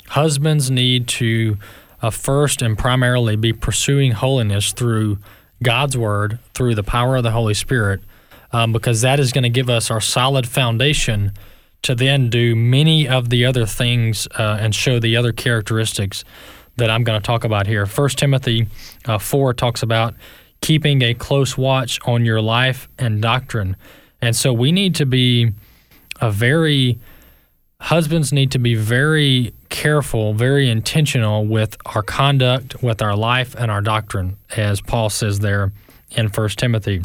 Husbands 0.08 0.70
need 0.70 1.08
to 1.08 1.58
uh, 2.02 2.10
first 2.10 2.62
and 2.62 2.78
primarily 2.78 3.36
be 3.36 3.54
pursuing 3.54 4.12
holiness 4.12 4.74
through 4.74 5.18
God's 5.64 5.98
word, 5.98 6.40
through 6.54 6.76
the 6.76 6.84
power 6.84 7.16
of 7.16 7.24
the 7.24 7.32
Holy 7.32 7.54
Spirit, 7.54 8.02
um, 8.52 8.72
because 8.72 9.02
that 9.02 9.20
is 9.20 9.32
going 9.32 9.44
to 9.44 9.50
give 9.50 9.70
us 9.70 9.90
our 9.90 10.02
solid 10.02 10.48
foundation 10.48 11.32
to 11.82 11.96
then 11.96 12.30
do 12.30 12.56
many 12.56 13.08
of 13.08 13.30
the 13.30 13.46
other 13.46 13.66
things 13.66 14.28
uh, 14.38 14.58
and 14.60 14.76
show 14.76 15.00
the 15.00 15.16
other 15.16 15.32
characteristics 15.32 16.24
that 16.77 16.89
I'm 16.89 17.03
going 17.03 17.20
to 17.20 17.25
talk 17.25 17.44
about 17.44 17.67
here. 17.67 17.86
First 17.86 18.17
Timothy 18.17 18.67
uh, 19.05 19.17
4 19.17 19.53
talks 19.53 19.84
about 19.84 20.13
keeping 20.62 21.01
a 21.01 21.13
close 21.13 21.58
watch 21.58 22.00
on 22.05 22.25
your 22.25 22.41
life 22.41 22.89
and 22.98 23.22
doctrine. 23.22 23.75
And 24.22 24.36
so 24.36 24.51
we 24.51 24.72
need 24.72 24.96
to 24.96 25.05
be 25.05 25.51
a 26.22 26.32
very 26.32 27.00
husbands 27.82 28.32
need 28.34 28.51
to 28.51 28.60
be 28.60 28.74
very 28.74 29.53
careful, 29.70 30.34
very 30.34 30.70
intentional 30.70 31.46
with 31.46 31.77
our 31.86 32.01
conduct, 32.01 32.82
with 32.82 33.01
our 33.01 33.15
life, 33.15 33.53
and 33.55 33.70
our 33.70 33.82
doctrine, 33.82 34.38
as 34.55 34.82
Paul 34.82 35.10
says 35.10 35.39
there 35.39 35.72
in 36.12 36.29
First 36.29 36.58
Timothy, 36.58 37.03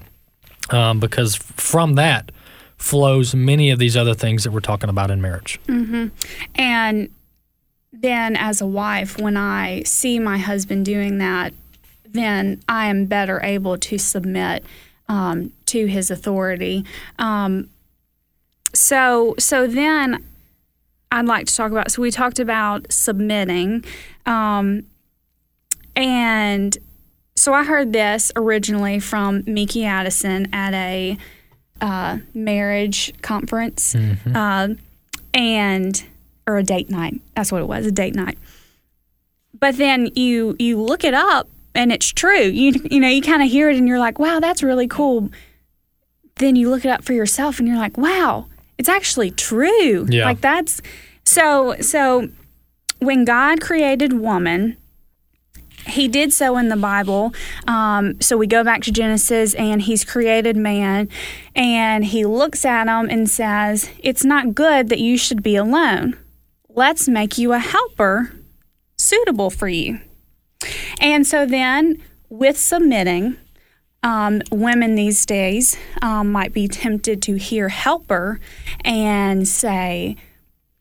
um, 0.70 1.00
because 1.00 1.34
from 1.36 1.94
that 1.94 2.32
flows 2.76 3.34
many 3.34 3.70
of 3.70 3.78
these 3.78 3.96
other 3.96 4.14
things 4.14 4.44
that 4.44 4.52
we're 4.52 4.60
talking 4.60 4.88
about 4.88 5.10
in 5.10 5.20
marriage. 5.20 5.60
And 6.54 7.10
then, 8.00 8.36
as 8.36 8.60
a 8.60 8.66
wife, 8.66 9.18
when 9.18 9.36
I 9.36 9.82
see 9.82 10.18
my 10.18 10.38
husband 10.38 10.86
doing 10.86 11.18
that, 11.18 11.52
then 12.04 12.60
I 12.68 12.86
am 12.86 13.04
better 13.06 13.40
able 13.42 13.76
to 13.78 13.98
submit 13.98 14.64
um, 15.08 15.52
to 15.66 15.86
his 15.86 16.10
authority. 16.10 16.84
Um, 17.18 17.68
so, 18.72 19.34
so 19.38 19.66
then 19.66 20.24
I'd 21.12 21.26
like 21.26 21.46
to 21.46 21.54
talk 21.54 21.72
about. 21.72 21.90
So 21.90 22.00
we 22.02 22.10
talked 22.10 22.38
about 22.38 22.90
submitting, 22.90 23.84
um, 24.26 24.84
and 25.96 26.76
so 27.36 27.52
I 27.52 27.64
heard 27.64 27.92
this 27.92 28.32
originally 28.36 28.98
from 29.00 29.42
Mickey 29.46 29.84
Addison 29.84 30.48
at 30.52 30.72
a 30.72 31.18
uh, 31.80 32.18
marriage 32.32 33.12
conference, 33.22 33.94
uh, 34.34 34.68
and 35.34 36.04
or 36.50 36.58
a 36.58 36.62
date 36.62 36.90
night. 36.90 37.20
That's 37.34 37.52
what 37.52 37.62
it 37.62 37.68
was, 37.68 37.86
a 37.86 37.92
date 37.92 38.14
night. 38.14 38.38
But 39.58 39.76
then 39.76 40.10
you 40.14 40.56
you 40.58 40.80
look 40.80 41.04
it 41.04 41.14
up, 41.14 41.48
and 41.74 41.92
it's 41.92 42.12
true. 42.12 42.42
You 42.42 42.72
you 42.90 43.00
know 43.00 43.08
you 43.08 43.22
kind 43.22 43.42
of 43.42 43.50
hear 43.50 43.70
it, 43.70 43.76
and 43.76 43.86
you're 43.86 43.98
like, 43.98 44.18
wow, 44.18 44.40
that's 44.40 44.62
really 44.62 44.88
cool. 44.88 45.30
Then 46.36 46.56
you 46.56 46.70
look 46.70 46.84
it 46.84 46.90
up 46.90 47.04
for 47.04 47.12
yourself, 47.12 47.58
and 47.58 47.68
you're 47.68 47.76
like, 47.76 47.96
wow, 47.96 48.46
it's 48.78 48.88
actually 48.88 49.30
true. 49.30 50.06
Yeah. 50.08 50.24
Like 50.24 50.40
that's 50.40 50.80
so 51.24 51.76
so. 51.80 52.28
When 52.98 53.24
God 53.24 53.62
created 53.62 54.12
woman, 54.12 54.76
he 55.86 56.08
did 56.08 56.32
so 56.32 56.56
in 56.56 56.68
the 56.68 56.76
Bible. 56.76 57.34
Um, 57.66 58.20
so 58.20 58.36
we 58.36 58.46
go 58.46 58.64
back 58.64 58.82
to 58.82 58.92
Genesis, 58.92 59.54
and 59.54 59.82
he's 59.82 60.04
created 60.04 60.56
man, 60.56 61.08
and 61.54 62.04
he 62.04 62.24
looks 62.24 62.64
at 62.64 62.88
him 62.88 63.08
and 63.10 63.28
says, 63.28 63.90
It's 63.98 64.24
not 64.24 64.54
good 64.54 64.88
that 64.88 64.98
you 64.98 65.16
should 65.16 65.42
be 65.42 65.56
alone. 65.56 66.16
Let's 66.74 67.08
make 67.08 67.38
you 67.38 67.52
a 67.52 67.58
helper 67.58 68.32
suitable 68.96 69.50
for 69.50 69.68
you. 69.68 70.00
And 71.00 71.26
so 71.26 71.46
then, 71.46 71.98
with 72.28 72.58
submitting, 72.58 73.36
um, 74.02 74.40
women 74.50 74.94
these 74.94 75.26
days 75.26 75.76
um, 76.00 76.30
might 76.32 76.52
be 76.52 76.68
tempted 76.68 77.20
to 77.22 77.36
hear 77.36 77.68
helper 77.68 78.40
and 78.84 79.46
say, 79.48 80.16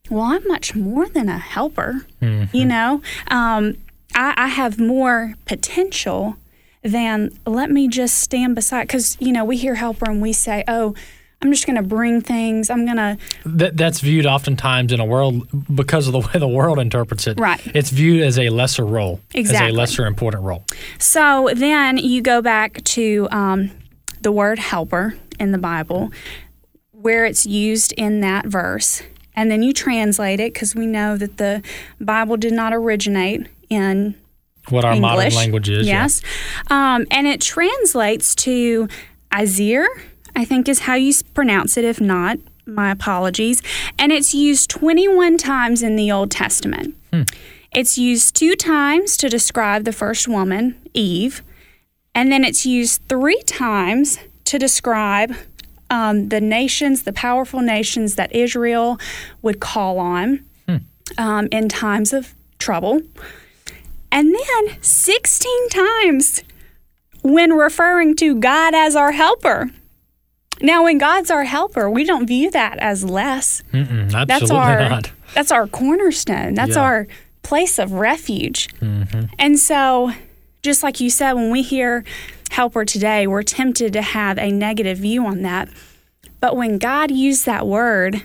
well, 0.09 0.23
I'm 0.23 0.47
much 0.47 0.75
more 0.75 1.07
than 1.07 1.29
a 1.29 1.37
helper. 1.37 2.05
You 2.53 2.65
know, 2.65 3.01
um, 3.27 3.77
I, 4.15 4.33
I 4.37 4.47
have 4.47 4.79
more 4.79 5.35
potential 5.45 6.37
than 6.83 7.37
let 7.45 7.69
me 7.69 7.87
just 7.87 8.17
stand 8.17 8.55
beside. 8.55 8.87
Because, 8.87 9.17
you 9.19 9.31
know, 9.31 9.43
we 9.45 9.57
hear 9.57 9.75
helper 9.75 10.09
and 10.09 10.21
we 10.21 10.33
say, 10.33 10.63
oh, 10.67 10.95
I'm 11.41 11.51
just 11.51 11.65
going 11.65 11.77
to 11.77 11.81
bring 11.83 12.19
things. 12.19 12.69
I'm 12.69 12.83
going 12.85 12.97
to, 12.97 13.17
That, 13.45 13.77
that's 13.77 14.01
viewed 14.01 14.25
oftentimes 14.25 14.91
in 14.91 14.99
a 14.99 15.05
world 15.05 15.47
because 15.73 16.05
of 16.07 16.11
the 16.13 16.19
way 16.19 16.33
the 16.33 16.47
world 16.47 16.79
interprets 16.79 17.27
it. 17.27 17.39
Right. 17.39 17.61
It's 17.73 17.91
viewed 17.91 18.23
as 18.23 18.37
a 18.37 18.49
lesser 18.49 18.85
role, 18.85 19.21
exactly. 19.33 19.69
as 19.69 19.73
a 19.73 19.77
lesser 19.77 20.05
important 20.05 20.43
role. 20.43 20.65
So 20.97 21.49
then 21.55 21.97
you 21.97 22.21
go 22.21 22.41
back 22.41 22.83
to 22.83 23.29
um, 23.31 23.71
the 24.21 24.33
word 24.33 24.59
helper 24.59 25.15
in 25.39 25.53
the 25.53 25.57
Bible, 25.57 26.11
where 26.91 27.25
it's 27.25 27.45
used 27.45 27.93
in 27.93 28.19
that 28.19 28.45
verse, 28.45 29.01
and 29.33 29.49
then 29.49 29.63
you 29.63 29.71
translate 29.71 30.41
it 30.41 30.53
because 30.53 30.75
we 30.75 30.85
know 30.85 31.15
that 31.15 31.37
the 31.37 31.63
Bible 32.01 32.35
did 32.35 32.51
not 32.51 32.73
originate 32.73 33.47
in 33.69 34.13
What 34.67 34.83
our 34.83 34.97
modern 34.97 35.19
English. 35.27 35.35
language 35.37 35.69
is. 35.69 35.87
yeah. 35.87 36.01
Yes. 36.01 36.21
Um, 36.69 37.05
and 37.11 37.25
it 37.27 37.39
translates 37.39 38.35
to 38.35 38.89
Azir, 39.31 39.85
I 40.39 40.45
think 40.45 40.69
is 40.69 40.79
how 40.79 40.95
you 40.95 41.13
pronounce 41.33 41.75
it. 41.75 41.83
If 41.83 41.99
not, 41.99 42.37
my 42.65 42.91
apologies. 42.91 43.61
And 43.97 44.13
it's 44.13 44.33
used 44.33 44.69
21 44.69 45.37
times 45.37 45.83
in 45.83 45.97
the 45.97 46.13
Old 46.13 46.31
Testament. 46.31 46.95
It's 47.73 47.97
used 47.97 48.37
two 48.37 48.55
times 48.55 49.17
to 49.17 49.27
describe 49.27 49.83
the 49.83 49.91
first 49.91 50.29
woman, 50.29 50.77
Eve, 50.93 51.43
and 52.15 52.31
then 52.31 52.45
it's 52.45 52.65
used 52.65 53.01
three 53.09 53.41
times 53.43 54.17
to 54.45 54.57
describe 54.57 55.35
um, 55.89 56.29
the 56.29 56.39
nations, 56.39 57.03
the 57.03 57.13
powerful 57.13 57.59
nations 57.59 58.15
that 58.15 58.33
Israel 58.33 58.97
would 59.41 59.59
call 59.59 59.99
on 59.99 60.45
um, 61.17 61.49
in 61.51 61.67
times 61.67 62.13
of 62.13 62.33
trouble. 62.59 63.01
And 64.09 64.33
then 64.33 64.81
16 64.81 65.69
times 65.69 66.43
when 67.23 67.51
referring 67.51 68.15
to 68.15 68.35
God 68.35 68.73
as 68.73 68.95
our 68.95 69.11
helper. 69.11 69.71
Now, 70.61 70.83
when 70.83 70.97
God's 70.97 71.31
our 71.31 71.43
helper, 71.45 71.89
we 71.89 72.03
don't 72.03 72.27
view 72.27 72.51
that 72.51 72.77
as 72.79 73.03
less. 73.03 73.63
Mm-mm, 73.73 74.13
absolutely 74.13 74.25
That's 74.25 74.51
our 74.51 74.89
not. 74.89 75.11
that's 75.33 75.51
our 75.51 75.67
cornerstone. 75.67 76.53
That's 76.53 76.75
Yeah. 76.75 76.81
our 76.83 77.07
place 77.43 77.79
of 77.79 77.93
refuge. 77.93 78.67
Mm-hmm. 78.79 79.25
And 79.39 79.57
so, 79.59 80.11
just 80.61 80.83
like 80.83 80.99
you 80.99 81.09
said, 81.09 81.33
when 81.33 81.51
we 81.51 81.61
hear 81.61 82.03
helper 82.51 82.83
today, 82.83 83.25
we're 83.27 83.43
tempted 83.43 83.93
to 83.93 84.01
have 84.01 84.37
a 84.37 84.51
negative 84.51 84.97
view 84.97 85.25
on 85.25 85.41
that. 85.43 85.69
But 86.41 86.55
when 86.57 86.77
God 86.77 87.11
used 87.11 87.45
that 87.45 87.65
word, 87.65 88.23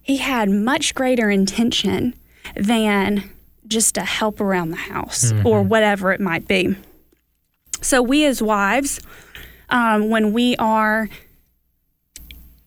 He 0.00 0.16
had 0.18 0.48
much 0.48 0.94
greater 0.94 1.30
intention 1.30 2.14
than 2.56 3.30
just 3.66 3.96
a 3.96 4.02
help 4.04 4.40
around 4.40 4.70
the 4.70 4.76
house 4.76 5.32
or 5.44 5.62
whatever 5.62 6.12
it 6.12 6.20
might 6.20 6.46
be. 6.48 6.76
So, 7.82 8.00
we 8.02 8.24
as 8.24 8.40
wives, 8.42 9.00
um, 9.70 10.08
when 10.10 10.32
we 10.32 10.56
are 10.56 11.08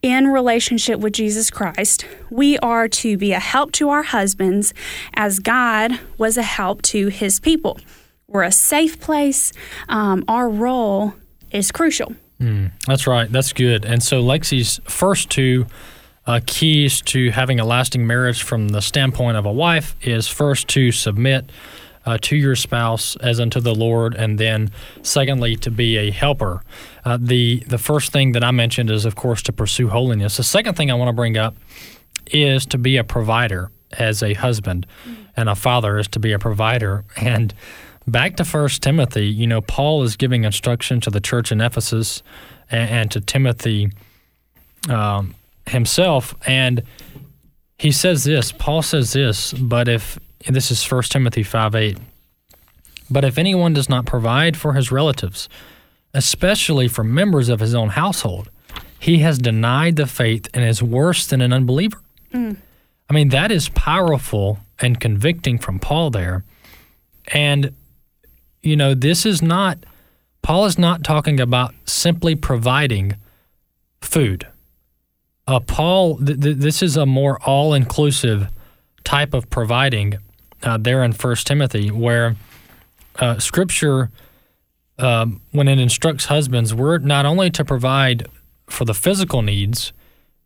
in 0.05 0.27
relationship 0.27 1.00
with 1.00 1.13
Jesus 1.13 1.50
Christ, 1.50 2.05
we 2.29 2.59
are 2.59 2.88
to 2.88 3.17
be 3.17 3.31
a 3.31 3.39
help 3.39 3.71
to 3.71 3.89
our 3.89 4.03
husbands 4.03 4.71
as 5.15 5.39
God 5.39 6.00
was 6.19 6.38
a 6.38 6.43
help 6.43 6.83
to 6.83 7.07
his 7.07 7.39
people. 7.39 7.79
We're 8.27 8.43
a 8.43 8.51
safe 8.51 9.00
place. 9.00 9.51
Um, 9.89 10.24
our 10.27 10.47
role 10.47 11.15
is 11.50 11.71
crucial. 11.71 12.13
Mm, 12.39 12.71
that's 12.85 13.07
right. 13.07 13.31
That's 13.31 13.51
good. 13.51 13.83
And 13.83 14.03
so 14.03 14.21
Lexi's 14.21 14.79
first 14.83 15.31
two 15.31 15.65
uh, 16.27 16.39
keys 16.45 17.01
to 17.01 17.31
having 17.31 17.59
a 17.59 17.65
lasting 17.65 18.05
marriage 18.05 18.43
from 18.43 18.69
the 18.69 18.81
standpoint 18.81 19.38
of 19.38 19.47
a 19.47 19.51
wife 19.51 19.95
is 20.03 20.27
first 20.27 20.67
to 20.67 20.91
submit 20.91 21.50
uh, 22.05 22.17
to 22.21 22.35
your 22.35 22.55
spouse 22.55 23.15
as 23.17 23.39
unto 23.39 23.59
the 23.59 23.74
Lord, 23.74 24.15
and 24.15 24.38
then 24.38 24.71
secondly 25.01 25.55
to 25.57 25.71
be 25.71 25.97
a 25.97 26.12
helper. 26.12 26.62
Uh, 27.03 27.17
the 27.19 27.63
the 27.67 27.77
first 27.77 28.12
thing 28.12 28.33
that 28.33 28.43
I 28.43 28.51
mentioned 28.51 28.91
is, 28.91 29.05
of 29.05 29.15
course, 29.15 29.41
to 29.43 29.53
pursue 29.53 29.89
holiness. 29.89 30.38
The 30.38 30.43
second 30.43 30.75
thing 30.75 30.91
I 30.91 30.93
want 30.93 31.09
to 31.09 31.13
bring 31.13 31.38
up 31.38 31.55
is 32.27 32.65
to 32.67 32.77
be 32.77 32.97
a 32.97 33.03
provider 33.03 33.71
as 33.97 34.21
a 34.21 34.33
husband, 34.33 34.85
and 35.35 35.50
a 35.50 35.55
father 35.55 35.97
is 35.97 36.07
to 36.09 36.19
be 36.19 36.31
a 36.31 36.39
provider. 36.39 37.03
And 37.17 37.53
back 38.07 38.35
to 38.35 38.45
First 38.45 38.83
Timothy, 38.83 39.25
you 39.25 39.47
know, 39.47 39.62
Paul 39.62 40.03
is 40.03 40.15
giving 40.15 40.43
instruction 40.43 41.01
to 41.01 41.09
the 41.09 41.19
church 41.19 41.51
in 41.51 41.59
Ephesus 41.59 42.21
and, 42.69 42.89
and 42.89 43.12
to 43.12 43.19
Timothy 43.19 43.91
um, 44.89 45.33
himself, 45.65 46.35
and 46.45 46.83
he 47.77 47.91
says 47.91 48.24
this. 48.24 48.51
Paul 48.51 48.81
says 48.81 49.13
this, 49.13 49.53
but 49.53 49.88
if 49.88 50.19
this 50.54 50.72
is 50.72 50.92
1 50.92 51.04
Timothy 51.04 51.44
5 51.44 51.75
8. 51.75 51.98
But 53.10 53.24
if 53.24 53.38
anyone 53.38 53.74
does 53.74 53.90
not 53.90 54.06
provide 54.06 54.58
for 54.58 54.74
his 54.74 54.92
relatives, 54.92 55.48
especially 56.14 56.88
for 56.88 57.04
members 57.04 57.50
of 57.50 57.60
his 57.60 57.75
own 57.75 57.90
household, 57.90 58.50
he 59.00 59.20
has 59.20 59.38
denied 59.38 59.96
the 59.96 60.08
faith 60.08 60.48
and 60.54 60.64
is 60.64 60.82
worse 60.82 61.28
than 61.28 61.42
an 61.42 61.54
unbeliever. 61.54 62.02
Mm. 62.34 62.58
I 63.10 63.14
mean, 63.14 63.30
that 63.30 63.52
is 63.52 63.70
powerful 63.70 64.60
and 64.80 65.00
convicting 65.00 65.60
from 65.60 65.80
Paul 65.80 66.10
there. 66.10 66.44
And, 67.28 67.75
you 68.62 68.75
know, 68.75 68.94
this 68.94 69.25
is 69.25 69.42
not, 69.42 69.86
Paul 70.42 70.66
is 70.66 70.80
not 70.80 71.04
talking 71.04 71.40
about 71.40 71.74
simply 71.86 72.36
providing 72.36 73.18
food. 74.02 74.48
Uh, 75.48 75.60
Paul, 75.60 76.18
th- 76.18 76.40
th- 76.40 76.58
this 76.58 76.82
is 76.82 76.98
a 76.98 77.06
more 77.06 77.40
all 77.44 77.74
inclusive 77.74 78.50
type 79.04 79.34
of 79.34 79.50
providing 79.50 80.18
uh, 80.63 80.77
there 80.77 81.03
in 81.03 81.13
First 81.13 81.47
Timothy, 81.47 81.91
where 81.91 82.35
uh, 83.19 83.39
Scripture, 83.39 84.09
um, 84.97 85.41
when 85.51 85.67
it 85.67 85.79
instructs 85.79 86.25
husbands, 86.25 86.74
we're 86.74 86.97
not 86.97 87.25
only 87.25 87.50
to 87.51 87.63
provide 87.63 88.27
for 88.67 88.85
the 88.85 88.93
physical 88.93 89.41
needs, 89.41 89.93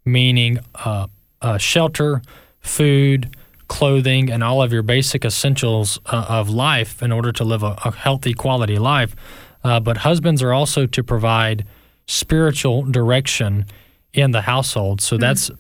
meaning 0.06 0.60
uh, 0.76 1.08
uh 1.42 1.58
shelter, 1.58 2.22
food, 2.60 3.36
clothing, 3.70 4.30
and 4.30 4.44
all 4.44 4.62
of 4.62 4.74
your 4.74 4.82
basic 4.82 5.24
essentials 5.24 6.00
uh, 6.08 6.26
of 6.28 6.50
life 6.50 7.02
in 7.02 7.12
order 7.12 7.32
to 7.32 7.44
live 7.46 7.64
a, 7.64 7.78
a 7.86 7.92
healthy, 7.92 8.34
quality 8.34 8.78
life, 8.78 9.16
uh, 9.64 9.80
but 9.80 9.98
husbands 9.98 10.44
are 10.44 10.52
also 10.52 10.86
to 10.86 11.04
provide 11.04 11.66
spiritual 12.08 12.84
direction 12.84 13.66
in 14.14 14.32
the 14.32 14.42
household. 14.42 15.00
So 15.00 15.16
mm-hmm. 15.16 15.22
that's 15.22 15.52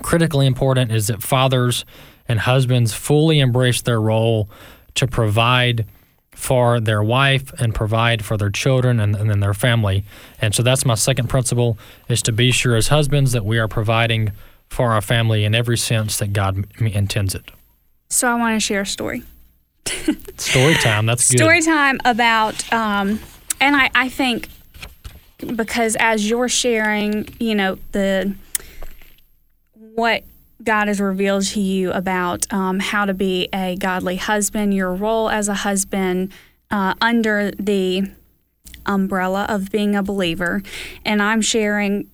critically 0.00 0.46
important. 0.46 0.92
Is 0.92 1.08
that 1.08 1.22
fathers 1.22 1.84
and 2.32 2.40
husbands 2.40 2.94
fully 2.94 3.40
embrace 3.40 3.82
their 3.82 4.00
role 4.00 4.48
to 4.94 5.06
provide 5.06 5.84
for 6.34 6.80
their 6.80 7.02
wife 7.02 7.52
and 7.60 7.74
provide 7.74 8.24
for 8.24 8.38
their 8.38 8.48
children 8.48 8.98
and, 8.98 9.14
and 9.14 9.28
then 9.28 9.40
their 9.40 9.52
family. 9.52 10.02
And 10.40 10.54
so 10.54 10.62
that's 10.62 10.86
my 10.86 10.94
second 10.94 11.28
principle 11.28 11.76
is 12.08 12.22
to 12.22 12.32
be 12.32 12.50
sure 12.50 12.74
as 12.74 12.88
husbands 12.88 13.32
that 13.32 13.44
we 13.44 13.58
are 13.58 13.68
providing 13.68 14.32
for 14.70 14.92
our 14.92 15.02
family 15.02 15.44
in 15.44 15.54
every 15.54 15.76
sense 15.76 16.16
that 16.20 16.32
God 16.32 16.64
intends 16.80 17.34
it. 17.34 17.50
So 18.08 18.28
I 18.28 18.34
want 18.34 18.56
to 18.56 18.60
share 18.60 18.80
a 18.80 18.86
story. 18.86 19.22
story 20.38 20.74
time. 20.76 21.04
That's 21.04 21.30
good. 21.30 21.38
Story 21.38 21.60
time 21.60 22.00
about, 22.06 22.72
um, 22.72 23.20
and 23.60 23.76
I, 23.76 23.90
I 23.94 24.08
think 24.08 24.48
because 25.54 25.96
as 25.96 26.26
you're 26.30 26.48
sharing, 26.48 27.28
you 27.38 27.54
know, 27.54 27.76
the 27.92 28.34
what 29.74 30.24
God 30.64 30.88
has 30.88 31.00
revealed 31.00 31.44
to 31.46 31.60
you 31.60 31.92
about 31.92 32.52
um, 32.52 32.78
how 32.78 33.04
to 33.04 33.14
be 33.14 33.48
a 33.52 33.76
godly 33.76 34.16
husband, 34.16 34.74
your 34.74 34.94
role 34.94 35.28
as 35.28 35.48
a 35.48 35.54
husband 35.54 36.32
uh, 36.70 36.94
under 37.00 37.50
the 37.52 38.10
umbrella 38.86 39.46
of 39.48 39.70
being 39.70 39.94
a 39.94 40.02
believer. 40.02 40.62
And 41.04 41.22
I'm 41.22 41.40
sharing, 41.40 42.10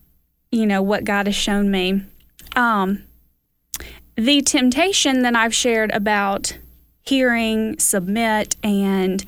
you 0.50 0.66
know, 0.66 0.82
what 0.82 1.04
God 1.04 1.26
has 1.26 1.36
shown 1.36 1.70
me. 1.70 2.02
Um, 2.56 3.04
the 4.16 4.40
temptation 4.42 5.22
that 5.22 5.36
I've 5.36 5.54
shared 5.54 5.90
about 5.92 6.58
hearing, 7.02 7.78
submit, 7.78 8.56
and 8.62 9.24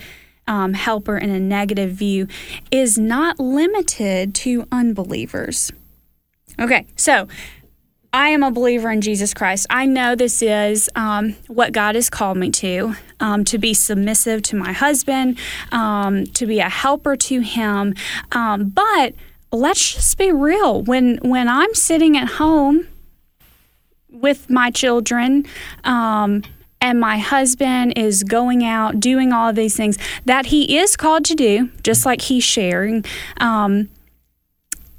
um, 0.47 0.75
helper 0.75 1.17
in 1.17 1.31
a 1.31 1.39
negative 1.39 1.93
view 1.93 2.27
is 2.71 2.99
not 2.99 3.39
limited 3.39 4.35
to 4.35 4.67
unbelievers. 4.73 5.71
Okay, 6.59 6.87
so 6.97 7.29
I 8.13 8.31
am 8.31 8.43
a 8.43 8.51
believer 8.51 8.91
in 8.91 9.01
Jesus 9.01 9.33
Christ. 9.35 9.67
I 9.71 9.87
know 9.87 10.17
this 10.17 10.43
is 10.43 10.91
um, 10.97 11.37
what 11.47 11.73
God 11.73 11.95
has 11.95 12.11
called 12.11 12.37
me 12.37 12.51
to 12.51 12.95
um, 13.21 13.45
to 13.45 13.59
be 13.59 13.75
submissive 13.75 14.43
to 14.43 14.57
my 14.57 14.73
husband, 14.73 15.39
um, 15.71 16.27
to 16.27 16.47
be 16.47 16.59
a 16.59 16.69
helper 16.69 17.15
to 17.17 17.41
him. 17.41 17.95
Um, 18.33 18.71
but 18.71 19.15
let's 19.53 19.95
just 19.95 20.19
be 20.19 20.33
real. 20.33 20.83
When 20.83 21.19
when 21.19 21.49
I'm 21.49 21.75
sitting 21.75 22.17
at 22.17 22.29
home 22.29 22.89
with 24.11 24.51
my 24.51 24.71
children, 24.73 25.47
um, 25.85 26.43
and 26.81 26.99
my 26.99 27.19
husband 27.19 27.93
is 27.97 28.25
going 28.25 28.65
out 28.65 28.99
doing 28.99 29.33
all 29.33 29.51
of 29.51 29.55
these 29.55 29.77
things 29.77 29.99
that 30.25 30.47
he 30.47 30.79
is 30.79 30.97
called 30.97 31.25
to 31.27 31.35
do, 31.35 31.71
just 31.83 32.05
like 32.05 32.23
he's 32.23 32.45
sharing. 32.45 33.05
Um, 33.37 33.89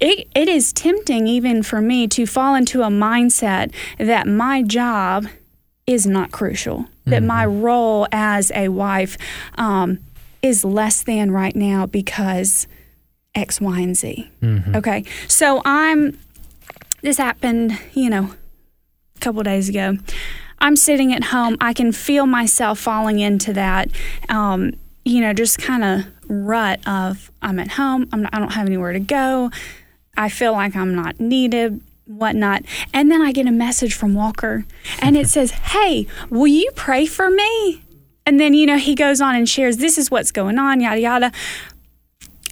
it, 0.02 0.28
it 0.34 0.48
is 0.48 0.72
tempting 0.72 1.28
even 1.28 1.62
for 1.62 1.80
me 1.80 2.08
to 2.08 2.26
fall 2.26 2.56
into 2.56 2.82
a 2.82 2.88
mindset 2.88 3.72
that 3.98 4.26
my 4.26 4.62
job 4.62 5.28
is 5.86 6.06
not 6.06 6.32
crucial, 6.32 6.78
mm-hmm. 6.80 7.10
that 7.10 7.22
my 7.22 7.46
role 7.46 8.08
as 8.10 8.50
a 8.52 8.68
wife 8.68 9.16
um, 9.54 10.00
is 10.42 10.64
less 10.64 11.04
than 11.04 11.30
right 11.30 11.54
now 11.54 11.86
because 11.86 12.66
X, 13.34 13.60
Y, 13.60 13.80
and 13.80 13.96
Z. 13.96 14.28
Mm-hmm. 14.42 14.74
Okay. 14.76 15.04
So 15.28 15.62
I'm, 15.64 16.18
this 17.02 17.18
happened, 17.18 17.78
you 17.94 18.10
know, 18.10 18.34
a 19.16 19.20
couple 19.20 19.42
days 19.44 19.68
ago. 19.68 19.98
I'm 20.58 20.74
sitting 20.74 21.12
at 21.14 21.24
home. 21.24 21.56
I 21.60 21.72
can 21.72 21.92
feel 21.92 22.26
myself 22.26 22.80
falling 22.80 23.20
into 23.20 23.52
that, 23.52 23.88
um, 24.28 24.74
you 25.04 25.20
know, 25.20 25.32
just 25.32 25.58
kind 25.58 25.84
of 25.84 26.06
rut 26.28 26.80
of 26.88 27.30
I'm 27.40 27.60
at 27.60 27.72
home. 27.72 28.08
I'm 28.12 28.22
not, 28.22 28.34
I 28.34 28.40
don't 28.40 28.52
have 28.52 28.66
anywhere 28.66 28.92
to 28.92 29.00
go. 29.00 29.50
I 30.16 30.28
feel 30.28 30.52
like 30.52 30.76
I'm 30.76 30.94
not 30.94 31.20
needed, 31.20 31.80
whatnot. 32.06 32.64
And 32.92 33.10
then 33.10 33.22
I 33.22 33.32
get 33.32 33.46
a 33.46 33.52
message 33.52 33.94
from 33.94 34.14
Walker 34.14 34.64
and 35.00 35.16
it 35.16 35.28
says, 35.28 35.50
Hey, 35.50 36.06
will 36.30 36.46
you 36.46 36.70
pray 36.74 37.06
for 37.06 37.30
me? 37.30 37.82
And 38.24 38.38
then, 38.38 38.54
you 38.54 38.66
know, 38.66 38.78
he 38.78 38.94
goes 38.94 39.20
on 39.20 39.34
and 39.34 39.48
shares, 39.48 39.78
This 39.78 39.98
is 39.98 40.10
what's 40.10 40.30
going 40.30 40.58
on, 40.58 40.80
yada, 40.80 41.00
yada. 41.00 41.32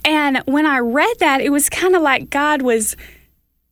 And 0.03 0.39
when 0.45 0.65
I 0.65 0.79
read 0.79 1.19
that, 1.19 1.41
it 1.41 1.51
was 1.51 1.69
kind 1.69 1.95
of 1.95 2.01
like 2.01 2.29
God 2.29 2.61
was 2.61 2.95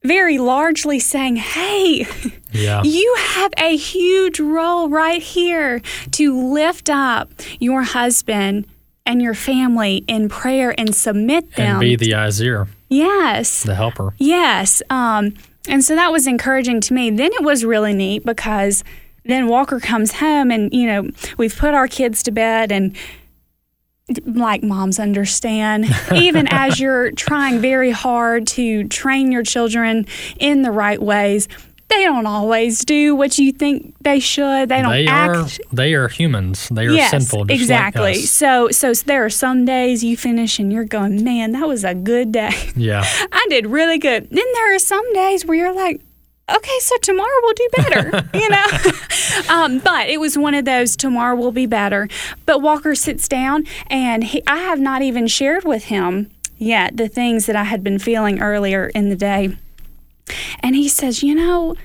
very 0.03 0.37
largely 0.37 0.99
saying, 0.99 1.37
Hey, 1.37 2.05
yeah. 2.51 2.83
you 2.85 3.15
have 3.17 3.53
a 3.57 3.75
huge 3.75 4.39
role 4.39 4.89
right 4.89 5.21
here 5.21 5.81
to 6.11 6.53
lift 6.53 6.89
up 6.89 7.31
your 7.59 7.83
husband 7.83 8.67
and 9.09 9.23
your 9.23 9.33
family 9.33 10.05
in 10.07 10.29
prayer 10.29 10.73
and 10.77 10.95
submit 10.95 11.55
them. 11.55 11.71
And 11.71 11.79
be 11.79 11.95
the 11.95 12.15
Isaiah. 12.15 12.67
Yes. 12.89 13.63
The 13.63 13.73
helper. 13.73 14.13
Yes. 14.19 14.83
Um, 14.91 15.33
and 15.67 15.83
so 15.83 15.95
that 15.95 16.11
was 16.11 16.27
encouraging 16.27 16.79
to 16.81 16.93
me. 16.93 17.09
Then 17.09 17.31
it 17.33 17.43
was 17.43 17.65
really 17.65 17.93
neat 17.93 18.23
because 18.23 18.83
then 19.25 19.47
Walker 19.47 19.79
comes 19.79 20.13
home 20.13 20.51
and, 20.51 20.71
you 20.71 20.85
know, 20.85 21.09
we've 21.39 21.57
put 21.57 21.73
our 21.73 21.87
kids 21.87 22.21
to 22.23 22.31
bed 22.31 22.71
and 22.71 22.95
like 24.25 24.61
moms 24.61 24.99
understand, 24.99 25.87
even 26.15 26.47
as 26.51 26.79
you're 26.79 27.11
trying 27.11 27.59
very 27.59 27.91
hard 27.91 28.45
to 28.47 28.87
train 28.89 29.31
your 29.31 29.43
children 29.43 30.05
in 30.39 30.61
the 30.61 30.71
right 30.71 31.01
ways, 31.01 31.47
they 31.89 32.03
don't 32.03 32.25
always 32.25 32.85
do 32.85 33.15
what 33.15 33.37
you 33.37 33.51
think 33.51 33.95
they 34.01 34.19
should. 34.19 34.69
They 34.69 34.81
don't 34.81 34.91
they 34.91 35.07
act. 35.07 35.59
Are, 35.59 35.75
they 35.75 35.93
are 35.95 36.07
humans. 36.07 36.69
They 36.69 36.85
are 36.85 36.91
yes, 36.91 37.11
sinful. 37.11 37.51
exactly. 37.51 38.01
Like 38.01 38.17
so, 38.17 38.69
so 38.69 38.93
there 38.93 39.25
are 39.25 39.29
some 39.29 39.65
days 39.65 40.03
you 40.03 40.15
finish 40.15 40.59
and 40.59 40.71
you're 40.71 40.85
going, 40.85 41.23
man, 41.23 41.51
that 41.53 41.67
was 41.67 41.83
a 41.83 41.93
good 41.93 42.31
day. 42.31 42.49
Yeah, 42.75 43.03
I 43.31 43.45
did 43.49 43.65
really 43.65 43.97
good. 43.97 44.29
Then 44.29 44.45
there 44.53 44.75
are 44.75 44.79
some 44.79 45.13
days 45.13 45.45
where 45.45 45.57
you're 45.57 45.73
like, 45.73 46.01
okay, 46.55 46.79
so 46.79 46.95
tomorrow 47.01 47.29
we'll 47.41 47.53
do 47.53 47.69
better, 47.75 48.29
you 48.37 48.49
know? 48.49 48.65
um, 49.49 49.79
but 49.79 50.07
it 50.07 50.19
was 50.19 50.37
one 50.37 50.53
of 50.53 50.65
those 50.65 50.95
tomorrow 50.95 51.35
will 51.35 51.51
be 51.51 51.65
better. 51.65 52.07
But 52.45 52.61
Walker 52.61 52.95
sits 52.95 53.27
down 53.27 53.65
and 53.87 54.23
he, 54.23 54.41
I 54.47 54.57
have 54.59 54.79
not 54.79 55.01
even 55.01 55.27
shared 55.27 55.65
with 55.65 55.85
him 55.85 56.29
yet 56.57 56.97
the 56.97 57.07
things 57.07 57.47
that 57.47 57.55
I 57.55 57.65
had 57.65 57.83
been 57.83 57.99
feeling 57.99 58.39
earlier 58.39 58.87
in 58.87 59.09
the 59.09 59.15
day. 59.15 59.57
And 60.61 60.75
he 60.75 60.87
says, 60.89 61.23
You 61.23 61.35
know, 61.35 61.75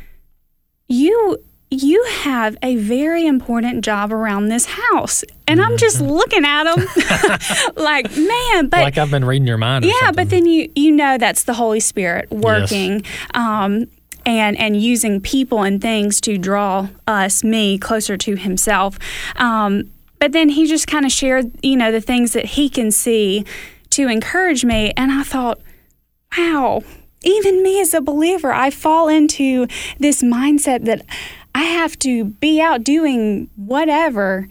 you 0.89 1.39
you 1.71 2.05
have 2.23 2.57
a 2.63 2.77
very 2.77 3.27
important 3.27 3.85
job 3.85 4.13
around 4.13 4.49
this 4.49 4.67
house. 4.67 5.25
And 5.49 5.61
I'm 5.61 5.77
just 5.77 5.97
Mm-hmm. 5.99 6.13
looking 6.13 6.45
at 6.45 6.73
him 6.73 6.87
like, 7.77 8.17
man, 8.17 8.69
but 8.69 8.81
like 8.83 8.99
I've 8.99 9.11
been 9.11 9.25
reading 9.25 9.49
your 9.49 9.59
mind. 9.59 9.85
Yeah, 9.85 9.93
something. 10.01 10.15
but 10.15 10.31
then 10.31 10.47
you 10.47 10.71
you 10.77 10.93
know 10.93 11.19
that's 11.19 11.45
the 11.45 11.55
Holy 11.55 11.81
Spirit 11.81 12.31
working. 12.31 13.05
Um 13.35 13.87
and, 14.27 14.59
and 14.59 14.81
using 14.81 15.21
people 15.21 15.63
and 15.65 15.83
things 15.83 16.19
to 16.23 16.39
draw 16.39 16.89
us, 17.07 17.45
me, 17.45 17.77
closer 17.77 18.17
to 18.17 18.37
himself. 18.37 18.99
Um, 19.37 19.91
but 20.19 20.33
then 20.33 20.49
he 20.49 20.67
just 20.67 20.87
kind 20.87 21.05
of 21.05 21.13
shared, 21.13 21.53
you 21.63 21.77
know, 21.77 21.93
the 21.93 22.01
things 22.01 22.33
that 22.33 22.47
he 22.47 22.71
can 22.71 22.91
see 22.91 23.45
to 23.91 24.09
encourage 24.09 24.65
me. 24.65 24.95
And 24.97 25.13
I 25.13 25.25
thought, 25.25 25.61
wow, 26.39 26.81
even 27.25 27.63
me 27.63 27.81
as 27.81 27.95
a 27.95 28.01
believer, 28.01 28.53
I 28.53 28.71
fall 28.71 29.09
into 29.09 29.67
this 29.99 30.23
mindset 30.23 30.85
that 30.85 31.05
I 31.55 31.63
have 31.65 31.99
to 32.01 32.25
be 32.25 32.61
out 32.61 32.85
doing 32.85 33.51
whatever 33.57 34.49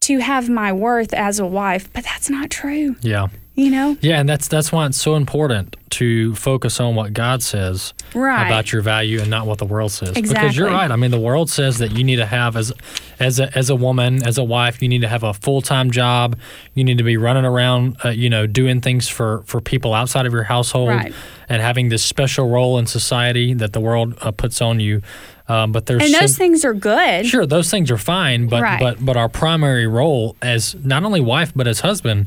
to 0.00 0.18
have 0.18 0.48
my 0.48 0.72
worth 0.72 1.14
as 1.14 1.38
a 1.38 1.46
wife. 1.46 1.92
But 1.92 2.04
that's 2.04 2.28
not 2.28 2.50
true, 2.50 2.96
yeah, 3.00 3.28
you 3.54 3.70
know? 3.70 3.96
yeah, 4.00 4.18
and 4.20 4.28
that's 4.28 4.48
that's 4.48 4.72
why 4.72 4.86
it's 4.86 5.00
so 5.00 5.14
important 5.16 5.76
to 5.90 6.34
focus 6.34 6.80
on 6.80 6.94
what 6.96 7.12
God 7.12 7.40
says 7.42 7.94
Right. 8.14 8.46
about 8.46 8.72
your 8.72 8.82
value 8.82 9.20
and 9.20 9.30
not 9.30 9.46
what 9.46 9.58
the 9.58 9.64
world 9.64 9.92
says. 9.92 10.10
exactly. 10.16 10.34
Because 10.34 10.56
you're 10.56 10.70
right. 10.70 10.90
I 10.90 10.96
mean, 10.96 11.12
the 11.12 11.20
world 11.20 11.48
says 11.50 11.78
that 11.78 11.92
you 11.92 12.02
need 12.02 12.16
to 12.16 12.26
have 12.26 12.56
as 12.56 12.72
as 13.20 13.38
a, 13.38 13.56
as 13.56 13.70
a 13.70 13.76
woman, 13.76 14.26
as 14.26 14.38
a 14.38 14.42
wife, 14.44 14.82
you 14.82 14.88
need 14.88 15.02
to 15.02 15.08
have 15.08 15.22
a 15.22 15.32
full 15.34 15.62
time 15.62 15.90
job. 15.92 16.36
You 16.74 16.82
need 16.82 16.98
to 16.98 17.04
be 17.04 17.16
running 17.16 17.44
around, 17.44 17.96
uh, 18.04 18.08
you 18.08 18.28
know, 18.28 18.46
doing 18.48 18.80
things 18.80 19.08
for 19.08 19.42
for 19.46 19.60
people 19.60 19.94
outside 19.94 20.26
of 20.26 20.32
your 20.32 20.42
household, 20.44 20.88
Right. 20.88 21.14
and 21.48 21.62
having 21.62 21.90
this 21.90 22.02
special 22.04 22.48
role 22.50 22.76
in 22.78 22.86
society 22.86 23.54
that 23.54 23.72
the 23.72 23.80
world 23.80 24.14
uh, 24.20 24.32
puts 24.32 24.60
on 24.60 24.80
you. 24.80 25.00
Um, 25.46 25.72
but 25.72 25.86
there's 25.86 26.02
And 26.02 26.12
those 26.14 26.32
sim- 26.34 26.38
things 26.38 26.64
are 26.64 26.72
good. 26.74 27.26
Sure, 27.26 27.44
those 27.46 27.70
things 27.70 27.90
are 27.90 27.98
fine, 27.98 28.48
but 28.48 28.62
Right. 28.62 28.80
but 28.80 29.04
but 29.04 29.16
our 29.16 29.28
primary 29.28 29.86
role 29.86 30.34
as 30.42 30.74
not 30.82 31.04
only 31.04 31.20
wife 31.20 31.52
but 31.54 31.68
as 31.68 31.80
husband 31.80 32.26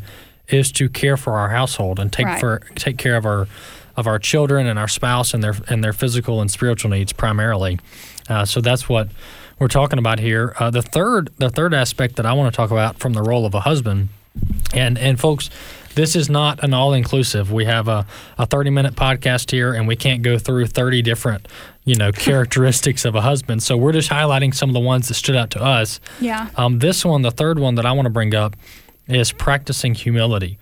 is 0.49 0.71
to 0.73 0.89
care 0.89 1.17
for 1.17 1.33
our 1.33 1.49
household 1.49 1.99
and 1.99 2.11
take 2.11 2.25
Right. 2.25 2.39
for 2.39 2.59
take 2.75 2.97
care 2.97 3.15
of 3.17 3.25
our 3.25 3.47
of 3.95 4.05
our 4.07 4.19
children 4.19 4.67
and 4.67 4.77
our 4.77 4.87
spouse 4.87 5.33
and 5.33 5.43
their 5.43 5.55
and 5.67 5.83
their 5.83 5.93
physical 5.93 6.39
and 6.41 6.49
spiritual 6.51 6.91
needs 6.91 7.11
primarily. 7.13 7.79
Uh, 8.29 8.45
so 8.45 8.61
that's 8.61 8.87
what 8.87 9.09
we're 9.59 9.67
talking 9.67 9.97
about 9.99 10.19
here. 10.19 10.53
Uh, 10.59 10.69
the 10.69 10.81
third 10.81 11.29
the 11.37 11.49
third 11.49 11.73
aspect 11.73 12.15
that 12.17 12.25
I 12.25 12.33
want 12.33 12.53
to 12.53 12.55
talk 12.55 12.71
about 12.71 12.99
from 12.99 13.13
the 13.13 13.23
role 13.23 13.45
of 13.45 13.53
a 13.53 13.61
husband, 13.61 14.09
and 14.73 14.97
and 14.97 15.19
folks. 15.19 15.49
This 15.95 16.15
is 16.15 16.29
not 16.29 16.63
an 16.63 16.75
all 16.75 16.93
inclusive. 16.93 17.51
We 17.51 17.65
have 17.65 17.87
a, 17.87 18.05
a 18.37 18.45
30 18.45 18.69
minute 18.69 18.93
podcast 18.93 19.49
here, 19.49 19.73
and 19.73 19.87
we 19.87 19.95
can't 19.95 20.21
go 20.21 20.37
through 20.37 20.67
30 20.67 21.01
different, 21.01 21.47
you 21.85 21.95
know, 21.95 22.11
characteristics 22.51 23.03
of 23.03 23.15
a 23.15 23.21
husband. 23.21 23.63
So 23.63 23.75
we're 23.75 23.93
just 23.93 24.11
highlighting 24.11 24.53
some 24.53 24.69
of 24.69 24.75
the 24.75 24.79
ones 24.79 25.07
that 25.07 25.15
stood 25.15 25.35
out 25.35 25.49
to 25.51 25.59
us. 25.63 25.99
Yeah. 26.21 26.51
Um, 26.55 26.77
this 26.77 27.03
one, 27.03 27.23
the 27.23 27.31
third 27.31 27.57
one 27.57 27.73
that 27.75 27.85
I 27.87 27.93
want 27.93 28.05
to 28.05 28.11
bring 28.11 28.35
up, 28.35 28.55
is 29.07 29.31
practicing 29.31 29.93
humility. 29.95 30.57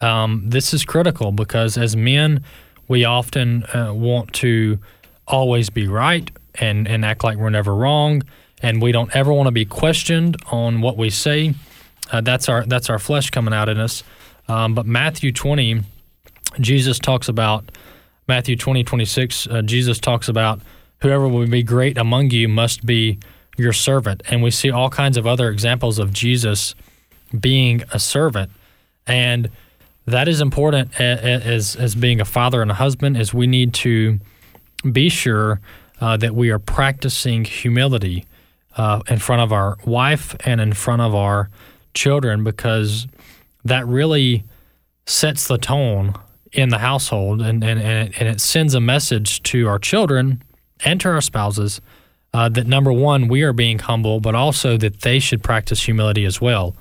Um, 0.00 0.44
this 0.46 0.72
is 0.72 0.84
critical 0.84 1.32
because 1.32 1.76
as 1.76 1.96
men, 1.96 2.42
we 2.88 3.04
often 3.04 3.64
uh, 3.74 3.92
want 3.94 4.32
to 4.34 4.78
always 5.26 5.70
be 5.70 5.86
right 5.86 6.30
and, 6.56 6.88
and 6.88 7.04
act 7.04 7.22
like 7.22 7.38
we're 7.38 7.50
never 7.50 7.74
wrong, 7.74 8.22
and 8.62 8.82
we 8.82 8.92
don't 8.92 9.14
ever 9.14 9.32
want 9.32 9.46
to 9.46 9.52
be 9.52 9.64
questioned 9.64 10.36
on 10.50 10.80
what 10.80 10.96
we 10.96 11.10
say. 11.10 11.54
Uh, 12.10 12.20
that's 12.20 12.48
our 12.48 12.64
that's 12.66 12.90
our 12.90 12.98
flesh 12.98 13.30
coming 13.30 13.54
out 13.54 13.68
in 13.68 13.78
us. 13.78 14.02
Um, 14.48 14.74
but 14.74 14.84
Matthew 14.84 15.30
20, 15.30 15.82
Jesus 16.58 16.98
talks 16.98 17.28
about 17.28 17.70
Matthew 18.26 18.56
20, 18.56 18.82
26, 18.82 19.46
uh, 19.46 19.62
Jesus 19.62 19.98
talks 20.00 20.28
about 20.28 20.60
whoever 21.02 21.28
will 21.28 21.46
be 21.46 21.62
great 21.62 21.96
among 21.96 22.30
you 22.30 22.48
must 22.48 22.84
be 22.84 23.18
your 23.56 23.72
servant. 23.72 24.22
And 24.28 24.42
we 24.42 24.50
see 24.50 24.70
all 24.70 24.90
kinds 24.90 25.16
of 25.16 25.26
other 25.26 25.48
examples 25.50 25.98
of 25.98 26.12
Jesus 26.12 26.74
being 27.38 27.82
a 27.92 27.98
servant. 27.98 28.50
And 29.06 29.50
that 30.06 30.28
is 30.28 30.40
important 30.40 30.98
as, 31.00 31.76
as 31.76 31.94
being 31.94 32.20
a 32.20 32.24
father 32.24 32.62
and 32.62 32.70
a 32.70 32.74
husband 32.74 33.16
is 33.16 33.32
we 33.32 33.46
need 33.46 33.74
to 33.74 34.18
be 34.90 35.08
sure 35.08 35.60
uh, 36.00 36.16
that 36.16 36.34
we 36.34 36.50
are 36.50 36.58
practicing 36.58 37.44
humility 37.44 38.24
uh, 38.76 39.02
in 39.08 39.18
front 39.18 39.42
of 39.42 39.52
our 39.52 39.76
wife 39.84 40.34
and 40.44 40.60
in 40.60 40.72
front 40.72 41.02
of 41.02 41.14
our 41.14 41.50
children 41.92 42.44
because 42.44 43.06
that 43.64 43.86
really 43.86 44.44
sets 45.06 45.48
the 45.48 45.58
tone 45.58 46.14
in 46.52 46.70
the 46.70 46.78
household 46.78 47.42
and, 47.42 47.62
and, 47.62 47.80
and, 47.80 48.08
it, 48.08 48.20
and 48.20 48.28
it 48.28 48.40
sends 48.40 48.74
a 48.74 48.80
message 48.80 49.42
to 49.42 49.68
our 49.68 49.78
children 49.78 50.42
and 50.84 51.00
to 51.00 51.08
our 51.08 51.20
spouses 51.20 51.80
uh, 52.32 52.48
that 52.48 52.66
number 52.66 52.92
one, 52.92 53.26
we 53.26 53.42
are 53.42 53.52
being 53.52 53.78
humble, 53.80 54.20
but 54.20 54.34
also 54.34 54.76
that 54.76 55.00
they 55.00 55.18
should 55.18 55.42
practice 55.42 55.82
humility 55.82 56.24
as 56.24 56.40
well 56.40 56.76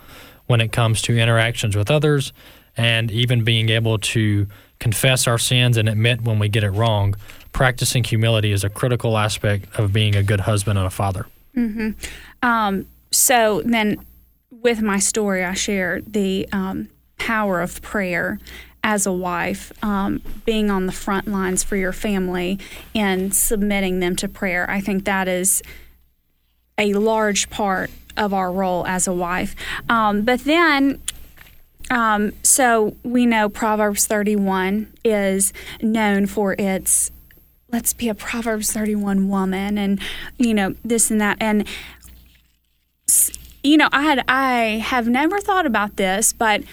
when 0.49 0.61
it 0.61 0.71
comes 0.71 0.99
to 1.03 1.15
interactions 1.15 1.75
with 1.75 1.91
others 1.91 2.33
and 2.75 3.11
even 3.11 3.43
being 3.43 3.69
able 3.69 3.99
to 3.99 4.47
confess 4.79 5.27
our 5.27 5.37
sins 5.37 5.77
and 5.77 5.87
admit 5.87 6.23
when 6.23 6.39
we 6.39 6.49
get 6.49 6.63
it 6.63 6.71
wrong. 6.71 7.13
Practicing 7.51 8.03
humility 8.03 8.51
is 8.51 8.63
a 8.63 8.69
critical 8.69 9.15
aspect 9.15 9.77
of 9.77 9.93
being 9.93 10.15
a 10.15 10.23
good 10.23 10.39
husband 10.39 10.79
and 10.79 10.87
a 10.87 10.89
father. 10.89 11.27
Um, 12.41 12.87
so 13.11 13.61
then, 13.63 14.03
with 14.49 14.81
my 14.81 14.97
story, 14.97 15.45
I 15.45 15.53
share 15.53 16.01
the 16.01 16.49
um, 16.51 16.89
power 17.19 17.61
of 17.61 17.79
prayer 17.83 18.39
as 18.83 19.05
a 19.05 19.13
wife, 19.13 19.71
um, 19.83 20.23
being 20.45 20.71
on 20.71 20.87
the 20.87 20.91
front 20.91 21.27
lines 21.27 21.63
for 21.63 21.75
your 21.75 21.93
family 21.93 22.57
and 22.95 23.35
submitting 23.35 23.99
them 23.99 24.15
to 24.15 24.27
prayer. 24.27 24.67
I 24.67 24.81
think 24.81 25.05
that 25.05 25.27
is 25.27 25.61
a 26.79 26.93
large 26.93 27.51
part 27.51 27.91
of 28.17 28.33
our 28.33 28.51
role 28.51 28.85
as 28.87 29.07
a 29.07 29.13
wife. 29.13 29.55
Um, 29.87 30.23
but 30.23 30.41
then, 30.41 31.01
um, 31.89 32.33
so 32.43 32.95
we 33.03 33.25
know 33.25 33.49
Proverbs 33.49 34.05
31 34.07 34.93
is 35.03 35.53
known 35.81 36.25
for 36.27 36.55
its 36.59 37.11
let's 37.71 37.93
be 37.93 38.09
a 38.09 38.15
Proverbs 38.15 38.71
31 38.71 39.29
woman 39.29 39.77
and 39.77 39.99
you 40.37 40.53
know 40.53 40.75
this 40.83 41.11
and 41.11 41.21
that 41.21 41.37
and 41.39 41.67
you 43.63 43.77
know 43.77 43.89
I 43.91 44.01
had 44.03 44.23
I 44.27 44.61
have 44.83 45.07
never 45.07 45.39
thought 45.39 45.65
about 45.65 45.97
this 45.97 46.33
but 46.33 46.63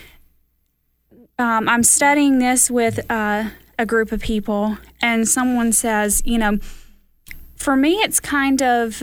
um, 1.38 1.68
I'm 1.68 1.82
studying 1.82 2.38
this 2.38 2.70
with 2.70 2.98
uh, 3.10 3.50
a 3.78 3.84
group 3.84 4.10
of 4.10 4.20
people 4.20 4.78
and 5.02 5.28
someone 5.28 5.72
says 5.72 6.22
you 6.24 6.38
know 6.38 6.58
for 7.56 7.76
me 7.76 7.96
it's 7.96 8.20
kind 8.20 8.62
of 8.62 9.02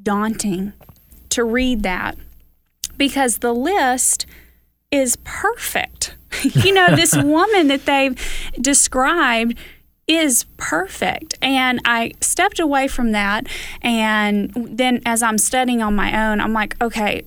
daunting 0.00 0.72
to 1.30 1.44
read 1.44 1.82
that 1.82 2.16
because 2.96 3.38
the 3.38 3.52
list 3.52 4.26
is 4.90 5.16
perfect. 5.24 6.16
you 6.42 6.72
know, 6.72 6.94
this 6.94 7.16
woman 7.22 7.68
that 7.68 7.86
they've 7.86 8.16
described 8.60 9.58
is 10.06 10.46
perfect. 10.56 11.36
And 11.42 11.80
I 11.84 12.12
stepped 12.20 12.58
away 12.58 12.88
from 12.88 13.12
that. 13.12 13.46
And 13.82 14.50
then 14.54 15.02
as 15.04 15.22
I'm 15.22 15.38
studying 15.38 15.82
on 15.82 15.94
my 15.94 16.30
own, 16.30 16.40
I'm 16.40 16.54
like, 16.54 16.80
okay, 16.82 17.24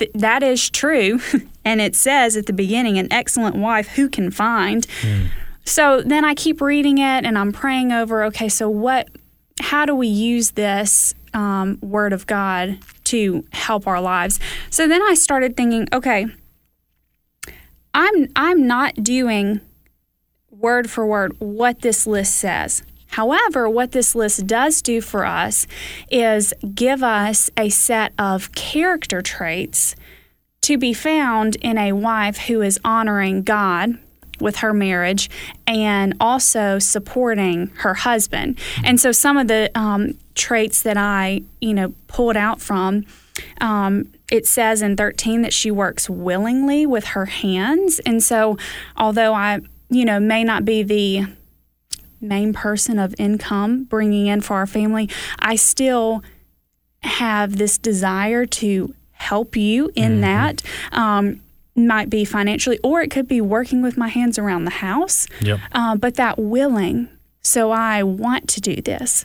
th- 0.00 0.10
that 0.14 0.42
is 0.42 0.68
true. 0.68 1.20
and 1.64 1.80
it 1.80 1.94
says 1.94 2.36
at 2.36 2.46
the 2.46 2.52
beginning, 2.52 2.98
an 2.98 3.12
excellent 3.12 3.56
wife 3.56 3.88
who 3.88 4.08
can 4.08 4.30
find. 4.30 4.86
Hmm. 5.02 5.26
So 5.64 6.02
then 6.02 6.24
I 6.24 6.34
keep 6.34 6.60
reading 6.60 6.98
it 6.98 7.24
and 7.24 7.38
I'm 7.38 7.52
praying 7.52 7.92
over, 7.92 8.24
okay, 8.24 8.48
so 8.48 8.68
what, 8.68 9.08
how 9.60 9.86
do 9.86 9.94
we 9.94 10.08
use 10.08 10.52
this 10.52 11.14
um, 11.34 11.78
word 11.80 12.12
of 12.12 12.26
God 12.26 12.78
to 13.04 13.44
help 13.52 13.86
our 13.86 14.00
lives? 14.00 14.40
So 14.70 14.86
then 14.88 15.02
I 15.02 15.14
started 15.14 15.56
thinking, 15.56 15.88
okay, 15.92 16.26
I'm 17.94 18.28
I'm 18.36 18.66
not 18.66 19.02
doing 19.02 19.60
word 20.50 20.90
for 20.90 21.06
word 21.06 21.34
what 21.38 21.80
this 21.80 22.06
list 22.06 22.36
says. 22.36 22.82
However, 23.08 23.68
what 23.68 23.90
this 23.90 24.14
list 24.14 24.46
does 24.46 24.82
do 24.82 25.00
for 25.00 25.24
us 25.24 25.66
is 26.10 26.54
give 26.74 27.02
us 27.02 27.50
a 27.56 27.68
set 27.68 28.12
of 28.18 28.52
character 28.52 29.20
traits 29.20 29.96
to 30.60 30.78
be 30.78 30.92
found 30.92 31.56
in 31.56 31.76
a 31.76 31.92
wife 31.92 32.38
who 32.38 32.60
is 32.60 32.78
honoring 32.84 33.42
God 33.42 33.98
with 34.40 34.56
her 34.56 34.72
marriage 34.72 35.30
and 35.66 36.14
also 36.20 36.78
supporting 36.78 37.68
her 37.78 37.94
husband. 37.94 38.58
And 38.84 39.00
so 39.00 39.12
some 39.12 39.36
of 39.36 39.48
the 39.48 39.70
um, 39.74 40.18
traits 40.34 40.82
that 40.82 40.96
I, 40.96 41.42
you 41.60 41.74
know, 41.74 41.94
pulled 42.06 42.36
out 42.36 42.60
from, 42.60 43.04
um, 43.60 44.12
it 44.30 44.46
says 44.46 44.82
in 44.82 44.96
13 44.96 45.42
that 45.42 45.52
she 45.52 45.70
works 45.70 46.08
willingly 46.08 46.86
with 46.86 47.06
her 47.06 47.26
hands. 47.26 48.00
And 48.00 48.22
so 48.22 48.56
although 48.96 49.34
I, 49.34 49.60
you 49.88 50.04
know, 50.04 50.20
may 50.20 50.44
not 50.44 50.64
be 50.64 50.82
the 50.82 51.26
main 52.20 52.52
person 52.52 52.98
of 52.98 53.14
income 53.18 53.84
bringing 53.84 54.26
in 54.26 54.40
for 54.40 54.54
our 54.56 54.66
family, 54.66 55.08
I 55.38 55.56
still 55.56 56.22
have 57.02 57.56
this 57.56 57.78
desire 57.78 58.44
to 58.44 58.94
help 59.12 59.56
you 59.56 59.90
in 59.94 60.20
that. 60.22 60.62
Um, 60.92 61.42
might 61.74 62.10
be 62.10 62.24
financially, 62.24 62.78
or 62.82 63.00
it 63.00 63.10
could 63.10 63.28
be 63.28 63.40
working 63.40 63.82
with 63.82 63.96
my 63.96 64.08
hands 64.08 64.38
around 64.38 64.64
the 64.64 64.70
house. 64.70 65.26
Yep. 65.40 65.60
Uh, 65.72 65.96
but 65.96 66.14
that 66.16 66.38
willing, 66.38 67.08
so 67.42 67.70
I 67.70 68.02
want 68.02 68.48
to 68.50 68.60
do 68.60 68.76
this. 68.76 69.24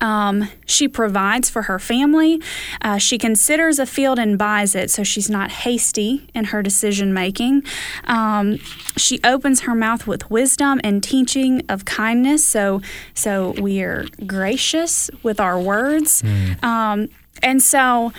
Um, 0.00 0.48
she 0.64 0.88
provides 0.88 1.50
for 1.50 1.62
her 1.62 1.78
family. 1.78 2.40
Uh, 2.80 2.96
she 2.96 3.18
considers 3.18 3.78
a 3.78 3.84
field 3.84 4.18
and 4.18 4.38
buys 4.38 4.74
it, 4.74 4.90
so 4.90 5.02
she's 5.02 5.28
not 5.28 5.50
hasty 5.50 6.28
in 6.34 6.44
her 6.44 6.62
decision 6.62 7.12
making. 7.12 7.64
Um, 8.04 8.56
she 8.96 9.20
opens 9.24 9.62
her 9.62 9.74
mouth 9.74 10.06
with 10.06 10.30
wisdom 10.30 10.80
and 10.82 11.02
teaching 11.02 11.62
of 11.68 11.84
kindness, 11.84 12.46
so 12.46 12.80
so 13.12 13.50
we 13.60 13.82
are 13.82 14.06
gracious 14.26 15.10
with 15.22 15.38
our 15.40 15.60
words. 15.60 16.22
Um, 16.62 17.08
and 17.42 17.60
so, 17.62 18.12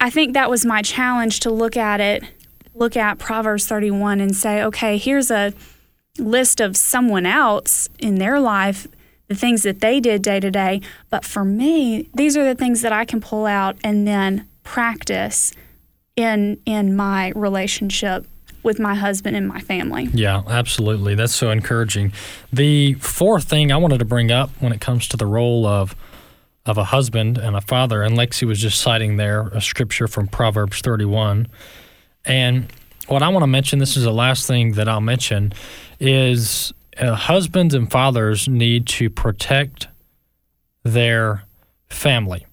I 0.00 0.08
think 0.08 0.34
that 0.34 0.48
was 0.48 0.64
my 0.64 0.82
challenge 0.82 1.40
to 1.40 1.50
look 1.50 1.76
at 1.76 2.00
it, 2.00 2.24
look 2.74 2.96
at 2.96 3.18
Proverbs 3.18 3.66
31, 3.66 4.20
and 4.20 4.34
say, 4.34 4.62
okay, 4.62 4.98
here's 4.98 5.30
a 5.30 5.52
list 6.18 6.60
of 6.60 6.76
someone 6.76 7.26
else 7.26 7.88
in 7.98 8.16
their 8.16 8.38
life 8.38 8.86
the 9.32 9.38
things 9.38 9.62
that 9.62 9.80
they 9.80 9.98
did 9.98 10.20
day 10.20 10.38
to 10.40 10.50
day. 10.50 10.80
But 11.08 11.24
for 11.24 11.44
me, 11.44 12.10
these 12.14 12.36
are 12.36 12.44
the 12.44 12.54
things 12.54 12.82
that 12.82 12.92
I 12.92 13.06
can 13.06 13.20
pull 13.20 13.46
out 13.46 13.76
and 13.82 14.06
then 14.06 14.46
practice 14.62 15.52
in 16.16 16.60
in 16.66 16.94
my 16.94 17.32
relationship 17.34 18.26
with 18.62 18.78
my 18.78 18.94
husband 18.94 19.36
and 19.36 19.48
my 19.48 19.60
family. 19.60 20.08
Yeah, 20.12 20.42
absolutely. 20.46 21.14
That's 21.14 21.34
so 21.34 21.50
encouraging. 21.50 22.12
The 22.52 22.94
fourth 22.94 23.44
thing 23.44 23.72
I 23.72 23.76
wanted 23.76 23.98
to 23.98 24.04
bring 24.04 24.30
up 24.30 24.50
when 24.60 24.72
it 24.72 24.80
comes 24.80 25.08
to 25.08 25.16
the 25.16 25.26
role 25.26 25.66
of 25.66 25.96
of 26.64 26.78
a 26.78 26.84
husband 26.84 27.38
and 27.38 27.56
a 27.56 27.60
father, 27.60 28.02
and 28.02 28.16
Lexi 28.16 28.46
was 28.46 28.60
just 28.60 28.80
citing 28.80 29.16
there 29.16 29.48
a 29.48 29.60
scripture 29.60 30.06
from 30.06 30.28
Proverbs 30.28 30.80
31. 30.80 31.48
And 32.24 32.68
what 33.08 33.22
I 33.22 33.28
want 33.28 33.42
to 33.42 33.48
mention, 33.48 33.78
this 33.78 33.96
is 33.96 34.04
the 34.04 34.12
last 34.12 34.46
thing 34.46 34.72
that 34.72 34.88
I'll 34.88 35.00
mention, 35.00 35.52
is 35.98 36.72
uh, 36.98 37.14
husbands 37.14 37.74
and 37.74 37.90
fathers 37.90 38.48
need 38.48 38.86
to 38.86 39.10
protect 39.10 39.88
their 40.82 41.44
family. 41.88 42.46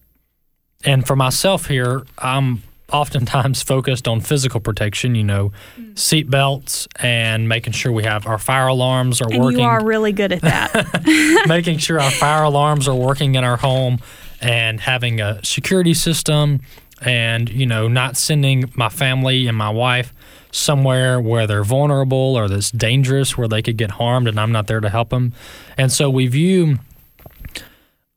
And 0.86 1.06
for 1.06 1.16
myself 1.16 1.68
here, 1.68 2.04
I'm 2.18 2.64
oftentimes 2.92 3.62
focused 3.62 4.08
on 4.08 4.22
physical 4.22 4.60
protection, 4.60 5.16
you 5.16 5.24
know, 5.24 5.52
seat 5.96 6.30
belts 6.30 6.88
and 7.00 7.48
making 7.48 7.74
sure 7.74 7.92
we 7.92 8.04
have 8.04 8.26
our 8.26 8.38
fire 8.38 8.68
alarms 8.68 9.22
are 9.22 9.30
And 9.32 9.44
working 9.44 9.60
you 9.60 9.66
are 9.66 9.84
really 9.84 10.12
good 10.12 10.32
at 10.32 10.42
that. 10.42 11.46
making 11.48 11.78
sure 11.78 12.00
our 12.00 12.12
fire 12.12 12.44
alarms 12.44 12.88
are 12.88 12.96
working 12.96 13.36
in 13.36 13.44
our 13.44 13.58
home 13.58 14.00
and 14.42 14.80
having 14.80 15.20
a 15.20 15.44
security 15.44 15.94
system 15.94 16.62
and 17.02 17.50
you 17.50 17.66
know 17.66 17.88
not 17.88 18.18
sending 18.18 18.72
my 18.76 18.90
family 18.90 19.48
and 19.48 19.58
my 19.58 19.70
wife 19.70 20.14
somewhere 20.52 21.20
where 21.20 21.46
they're 21.48 21.64
vulnerable 21.64 22.36
or 22.36 22.48
that's 22.48 22.72
dangerous 22.72 23.38
where 23.38 23.48
they 23.48 23.62
could 23.62 23.78
get 23.78 23.92
harmed 23.92 24.28
and 24.28 24.40
I'm 24.40 24.52
not 24.52 24.68
there 24.68 24.80
to 24.80 24.90
help 24.90 25.10
them 25.10 25.34
and 25.78 25.92
so 25.92 26.10
we 26.10 26.28
view 26.28 26.80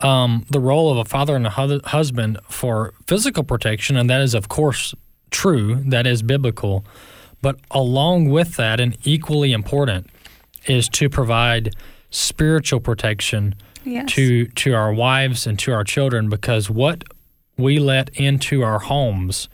um, 0.00 0.44
the 0.50 0.58
role 0.58 0.90
of 0.90 0.98
a 0.98 1.04
father 1.04 1.36
and 1.36 1.46
a 1.46 1.50
hu- 1.50 1.80
husband 1.84 2.38
for 2.48 2.92
physical 3.06 3.44
protection 3.44 3.96
and 3.96 4.10
that 4.10 4.20
is 4.20 4.34
of 4.34 4.48
course 4.48 4.94
true 5.30 5.82
that 5.86 6.06
is 6.06 6.22
biblical 6.22 6.84
but 7.40 7.58
along 7.70 8.30
with 8.30 8.56
that 8.56 8.80
and 8.80 8.96
equally 9.04 9.52
important 9.52 10.08
is 10.66 10.88
to 10.88 11.08
provide 11.08 11.74
spiritual 12.10 12.80
protection 12.80 13.54
yes. 13.84 14.10
to 14.12 14.46
to 14.48 14.74
our 14.74 14.92
wives 14.92 15.46
and 15.46 15.58
to 15.58 15.72
our 15.72 15.84
children 15.84 16.28
because 16.28 16.68
what 16.70 17.04
we 17.62 17.78
let 17.78 18.10
into 18.10 18.62
our 18.62 18.78
homes, 18.78 19.48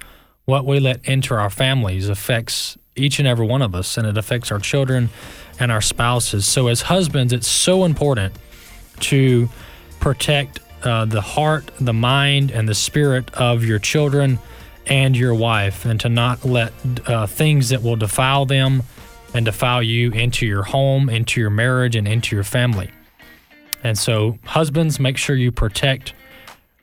what 0.44 0.64
we 0.64 0.80
let 0.80 1.04
into 1.04 1.34
our 1.34 1.50
families 1.50 2.08
affects 2.08 2.78
each 2.96 3.18
and 3.18 3.28
every 3.28 3.46
one 3.46 3.62
of 3.62 3.74
us 3.74 3.96
and 3.96 4.06
it 4.06 4.18
affects 4.18 4.50
our 4.50 4.58
children 4.58 5.10
and 5.60 5.70
our 5.70 5.80
spouses. 5.80 6.46
So 6.46 6.68
as 6.68 6.82
husbands, 6.82 7.32
it's 7.32 7.46
so 7.46 7.84
important 7.84 8.34
to 9.00 9.48
protect 10.00 10.60
uh, 10.82 11.04
the 11.04 11.20
heart, 11.20 11.70
the 11.80 11.92
mind, 11.92 12.50
and 12.50 12.68
the 12.68 12.74
spirit 12.74 13.32
of 13.34 13.64
your 13.64 13.78
children 13.78 14.38
and 14.86 15.16
your 15.16 15.34
wife, 15.34 15.84
and 15.84 16.00
to 16.00 16.08
not 16.08 16.44
let 16.44 16.72
uh, 17.06 17.26
things 17.26 17.68
that 17.68 17.82
will 17.82 17.96
defile 17.96 18.46
them 18.46 18.82
and 19.34 19.44
defile 19.44 19.82
you 19.82 20.10
into 20.12 20.46
your 20.46 20.62
home, 20.62 21.10
into 21.10 21.40
your 21.40 21.50
marriage, 21.50 21.94
and 21.94 22.08
into 22.08 22.34
your 22.34 22.44
family. 22.44 22.90
And 23.84 23.98
so, 23.98 24.38
husbands, 24.44 24.98
make 24.98 25.18
sure 25.18 25.36
you 25.36 25.52
protect 25.52 26.14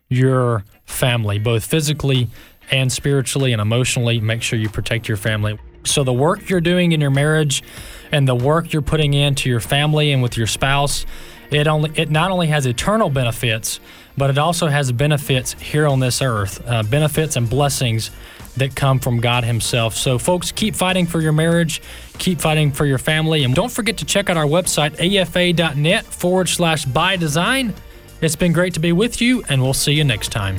your 0.08 0.64
family, 0.86 1.39
both 1.39 1.65
physically 1.65 2.30
and 2.71 2.91
spiritually 2.91 3.54
and 3.54 3.62
emotionally. 3.62 4.19
Make 4.19 4.41
sure 4.41 4.58
you 4.58 4.69
protect 4.69 5.08
your 5.08 5.17
family. 5.17 5.60
So, 5.84 6.04
the 6.04 6.13
work 6.13 6.50
you're 6.50 6.62
doing 6.62 6.93
in 6.93 7.02
your 7.02 7.12
marriage 7.12 7.63
and 8.12 8.28
the 8.28 8.36
work 8.36 8.74
you're 8.74 8.82
putting 8.82 9.13
into 9.13 9.50
your 9.50 9.60
family 9.60 10.12
and 10.12 10.24
with 10.24 10.36
your 10.36 10.48
spouse, 10.48 11.06
it 11.52 11.67
only 11.67 11.91
it 11.95 12.10
not 12.10 12.32
only 12.32 12.48
has 12.48 12.65
eternal 12.65 13.10
benefits, 13.10 13.80
but 14.17 14.30
it 14.30 14.38
also 14.38 14.67
has 14.67 14.91
benefits 14.91 15.54
here 15.54 15.88
on 15.88 16.00
this 16.00 16.21
earth, 16.21 16.62
uh, 16.67 16.82
benefits 16.84 17.36
and 17.36 17.50
blessings 17.50 18.10
that 18.58 18.76
come 18.76 19.00
from 19.00 19.19
God 19.19 19.43
Himself. 19.43 19.95
So, 19.95 20.17
folks, 20.17 20.52
keep 20.52 20.76
fighting 20.76 21.06
for 21.06 21.21
your 21.21 21.34
marriage, 21.34 21.82
keep 22.17 22.39
fighting 22.39 22.71
for 22.71 22.86
your 22.86 22.98
family, 22.98 23.43
and 23.43 23.54
don't 23.54 23.71
forget 23.71 23.98
to 23.98 24.06
check 24.06 24.30
out 24.30 24.38
our 24.38 24.45
website, 24.45 24.93
afa.net 25.00 26.06
forward 26.06 26.50
slash 26.50 26.86
by 26.86 27.15
design. 27.15 27.74
It's 28.21 28.36
been 28.36 28.54
great 28.54 28.73
to 28.75 28.80
be 28.80 28.91
with 28.93 29.21
you, 29.21 29.43
and 29.49 29.62
we'll 29.62 29.73
see 29.73 29.93
you 29.93 30.04
next 30.04 30.32
time. 30.32 30.58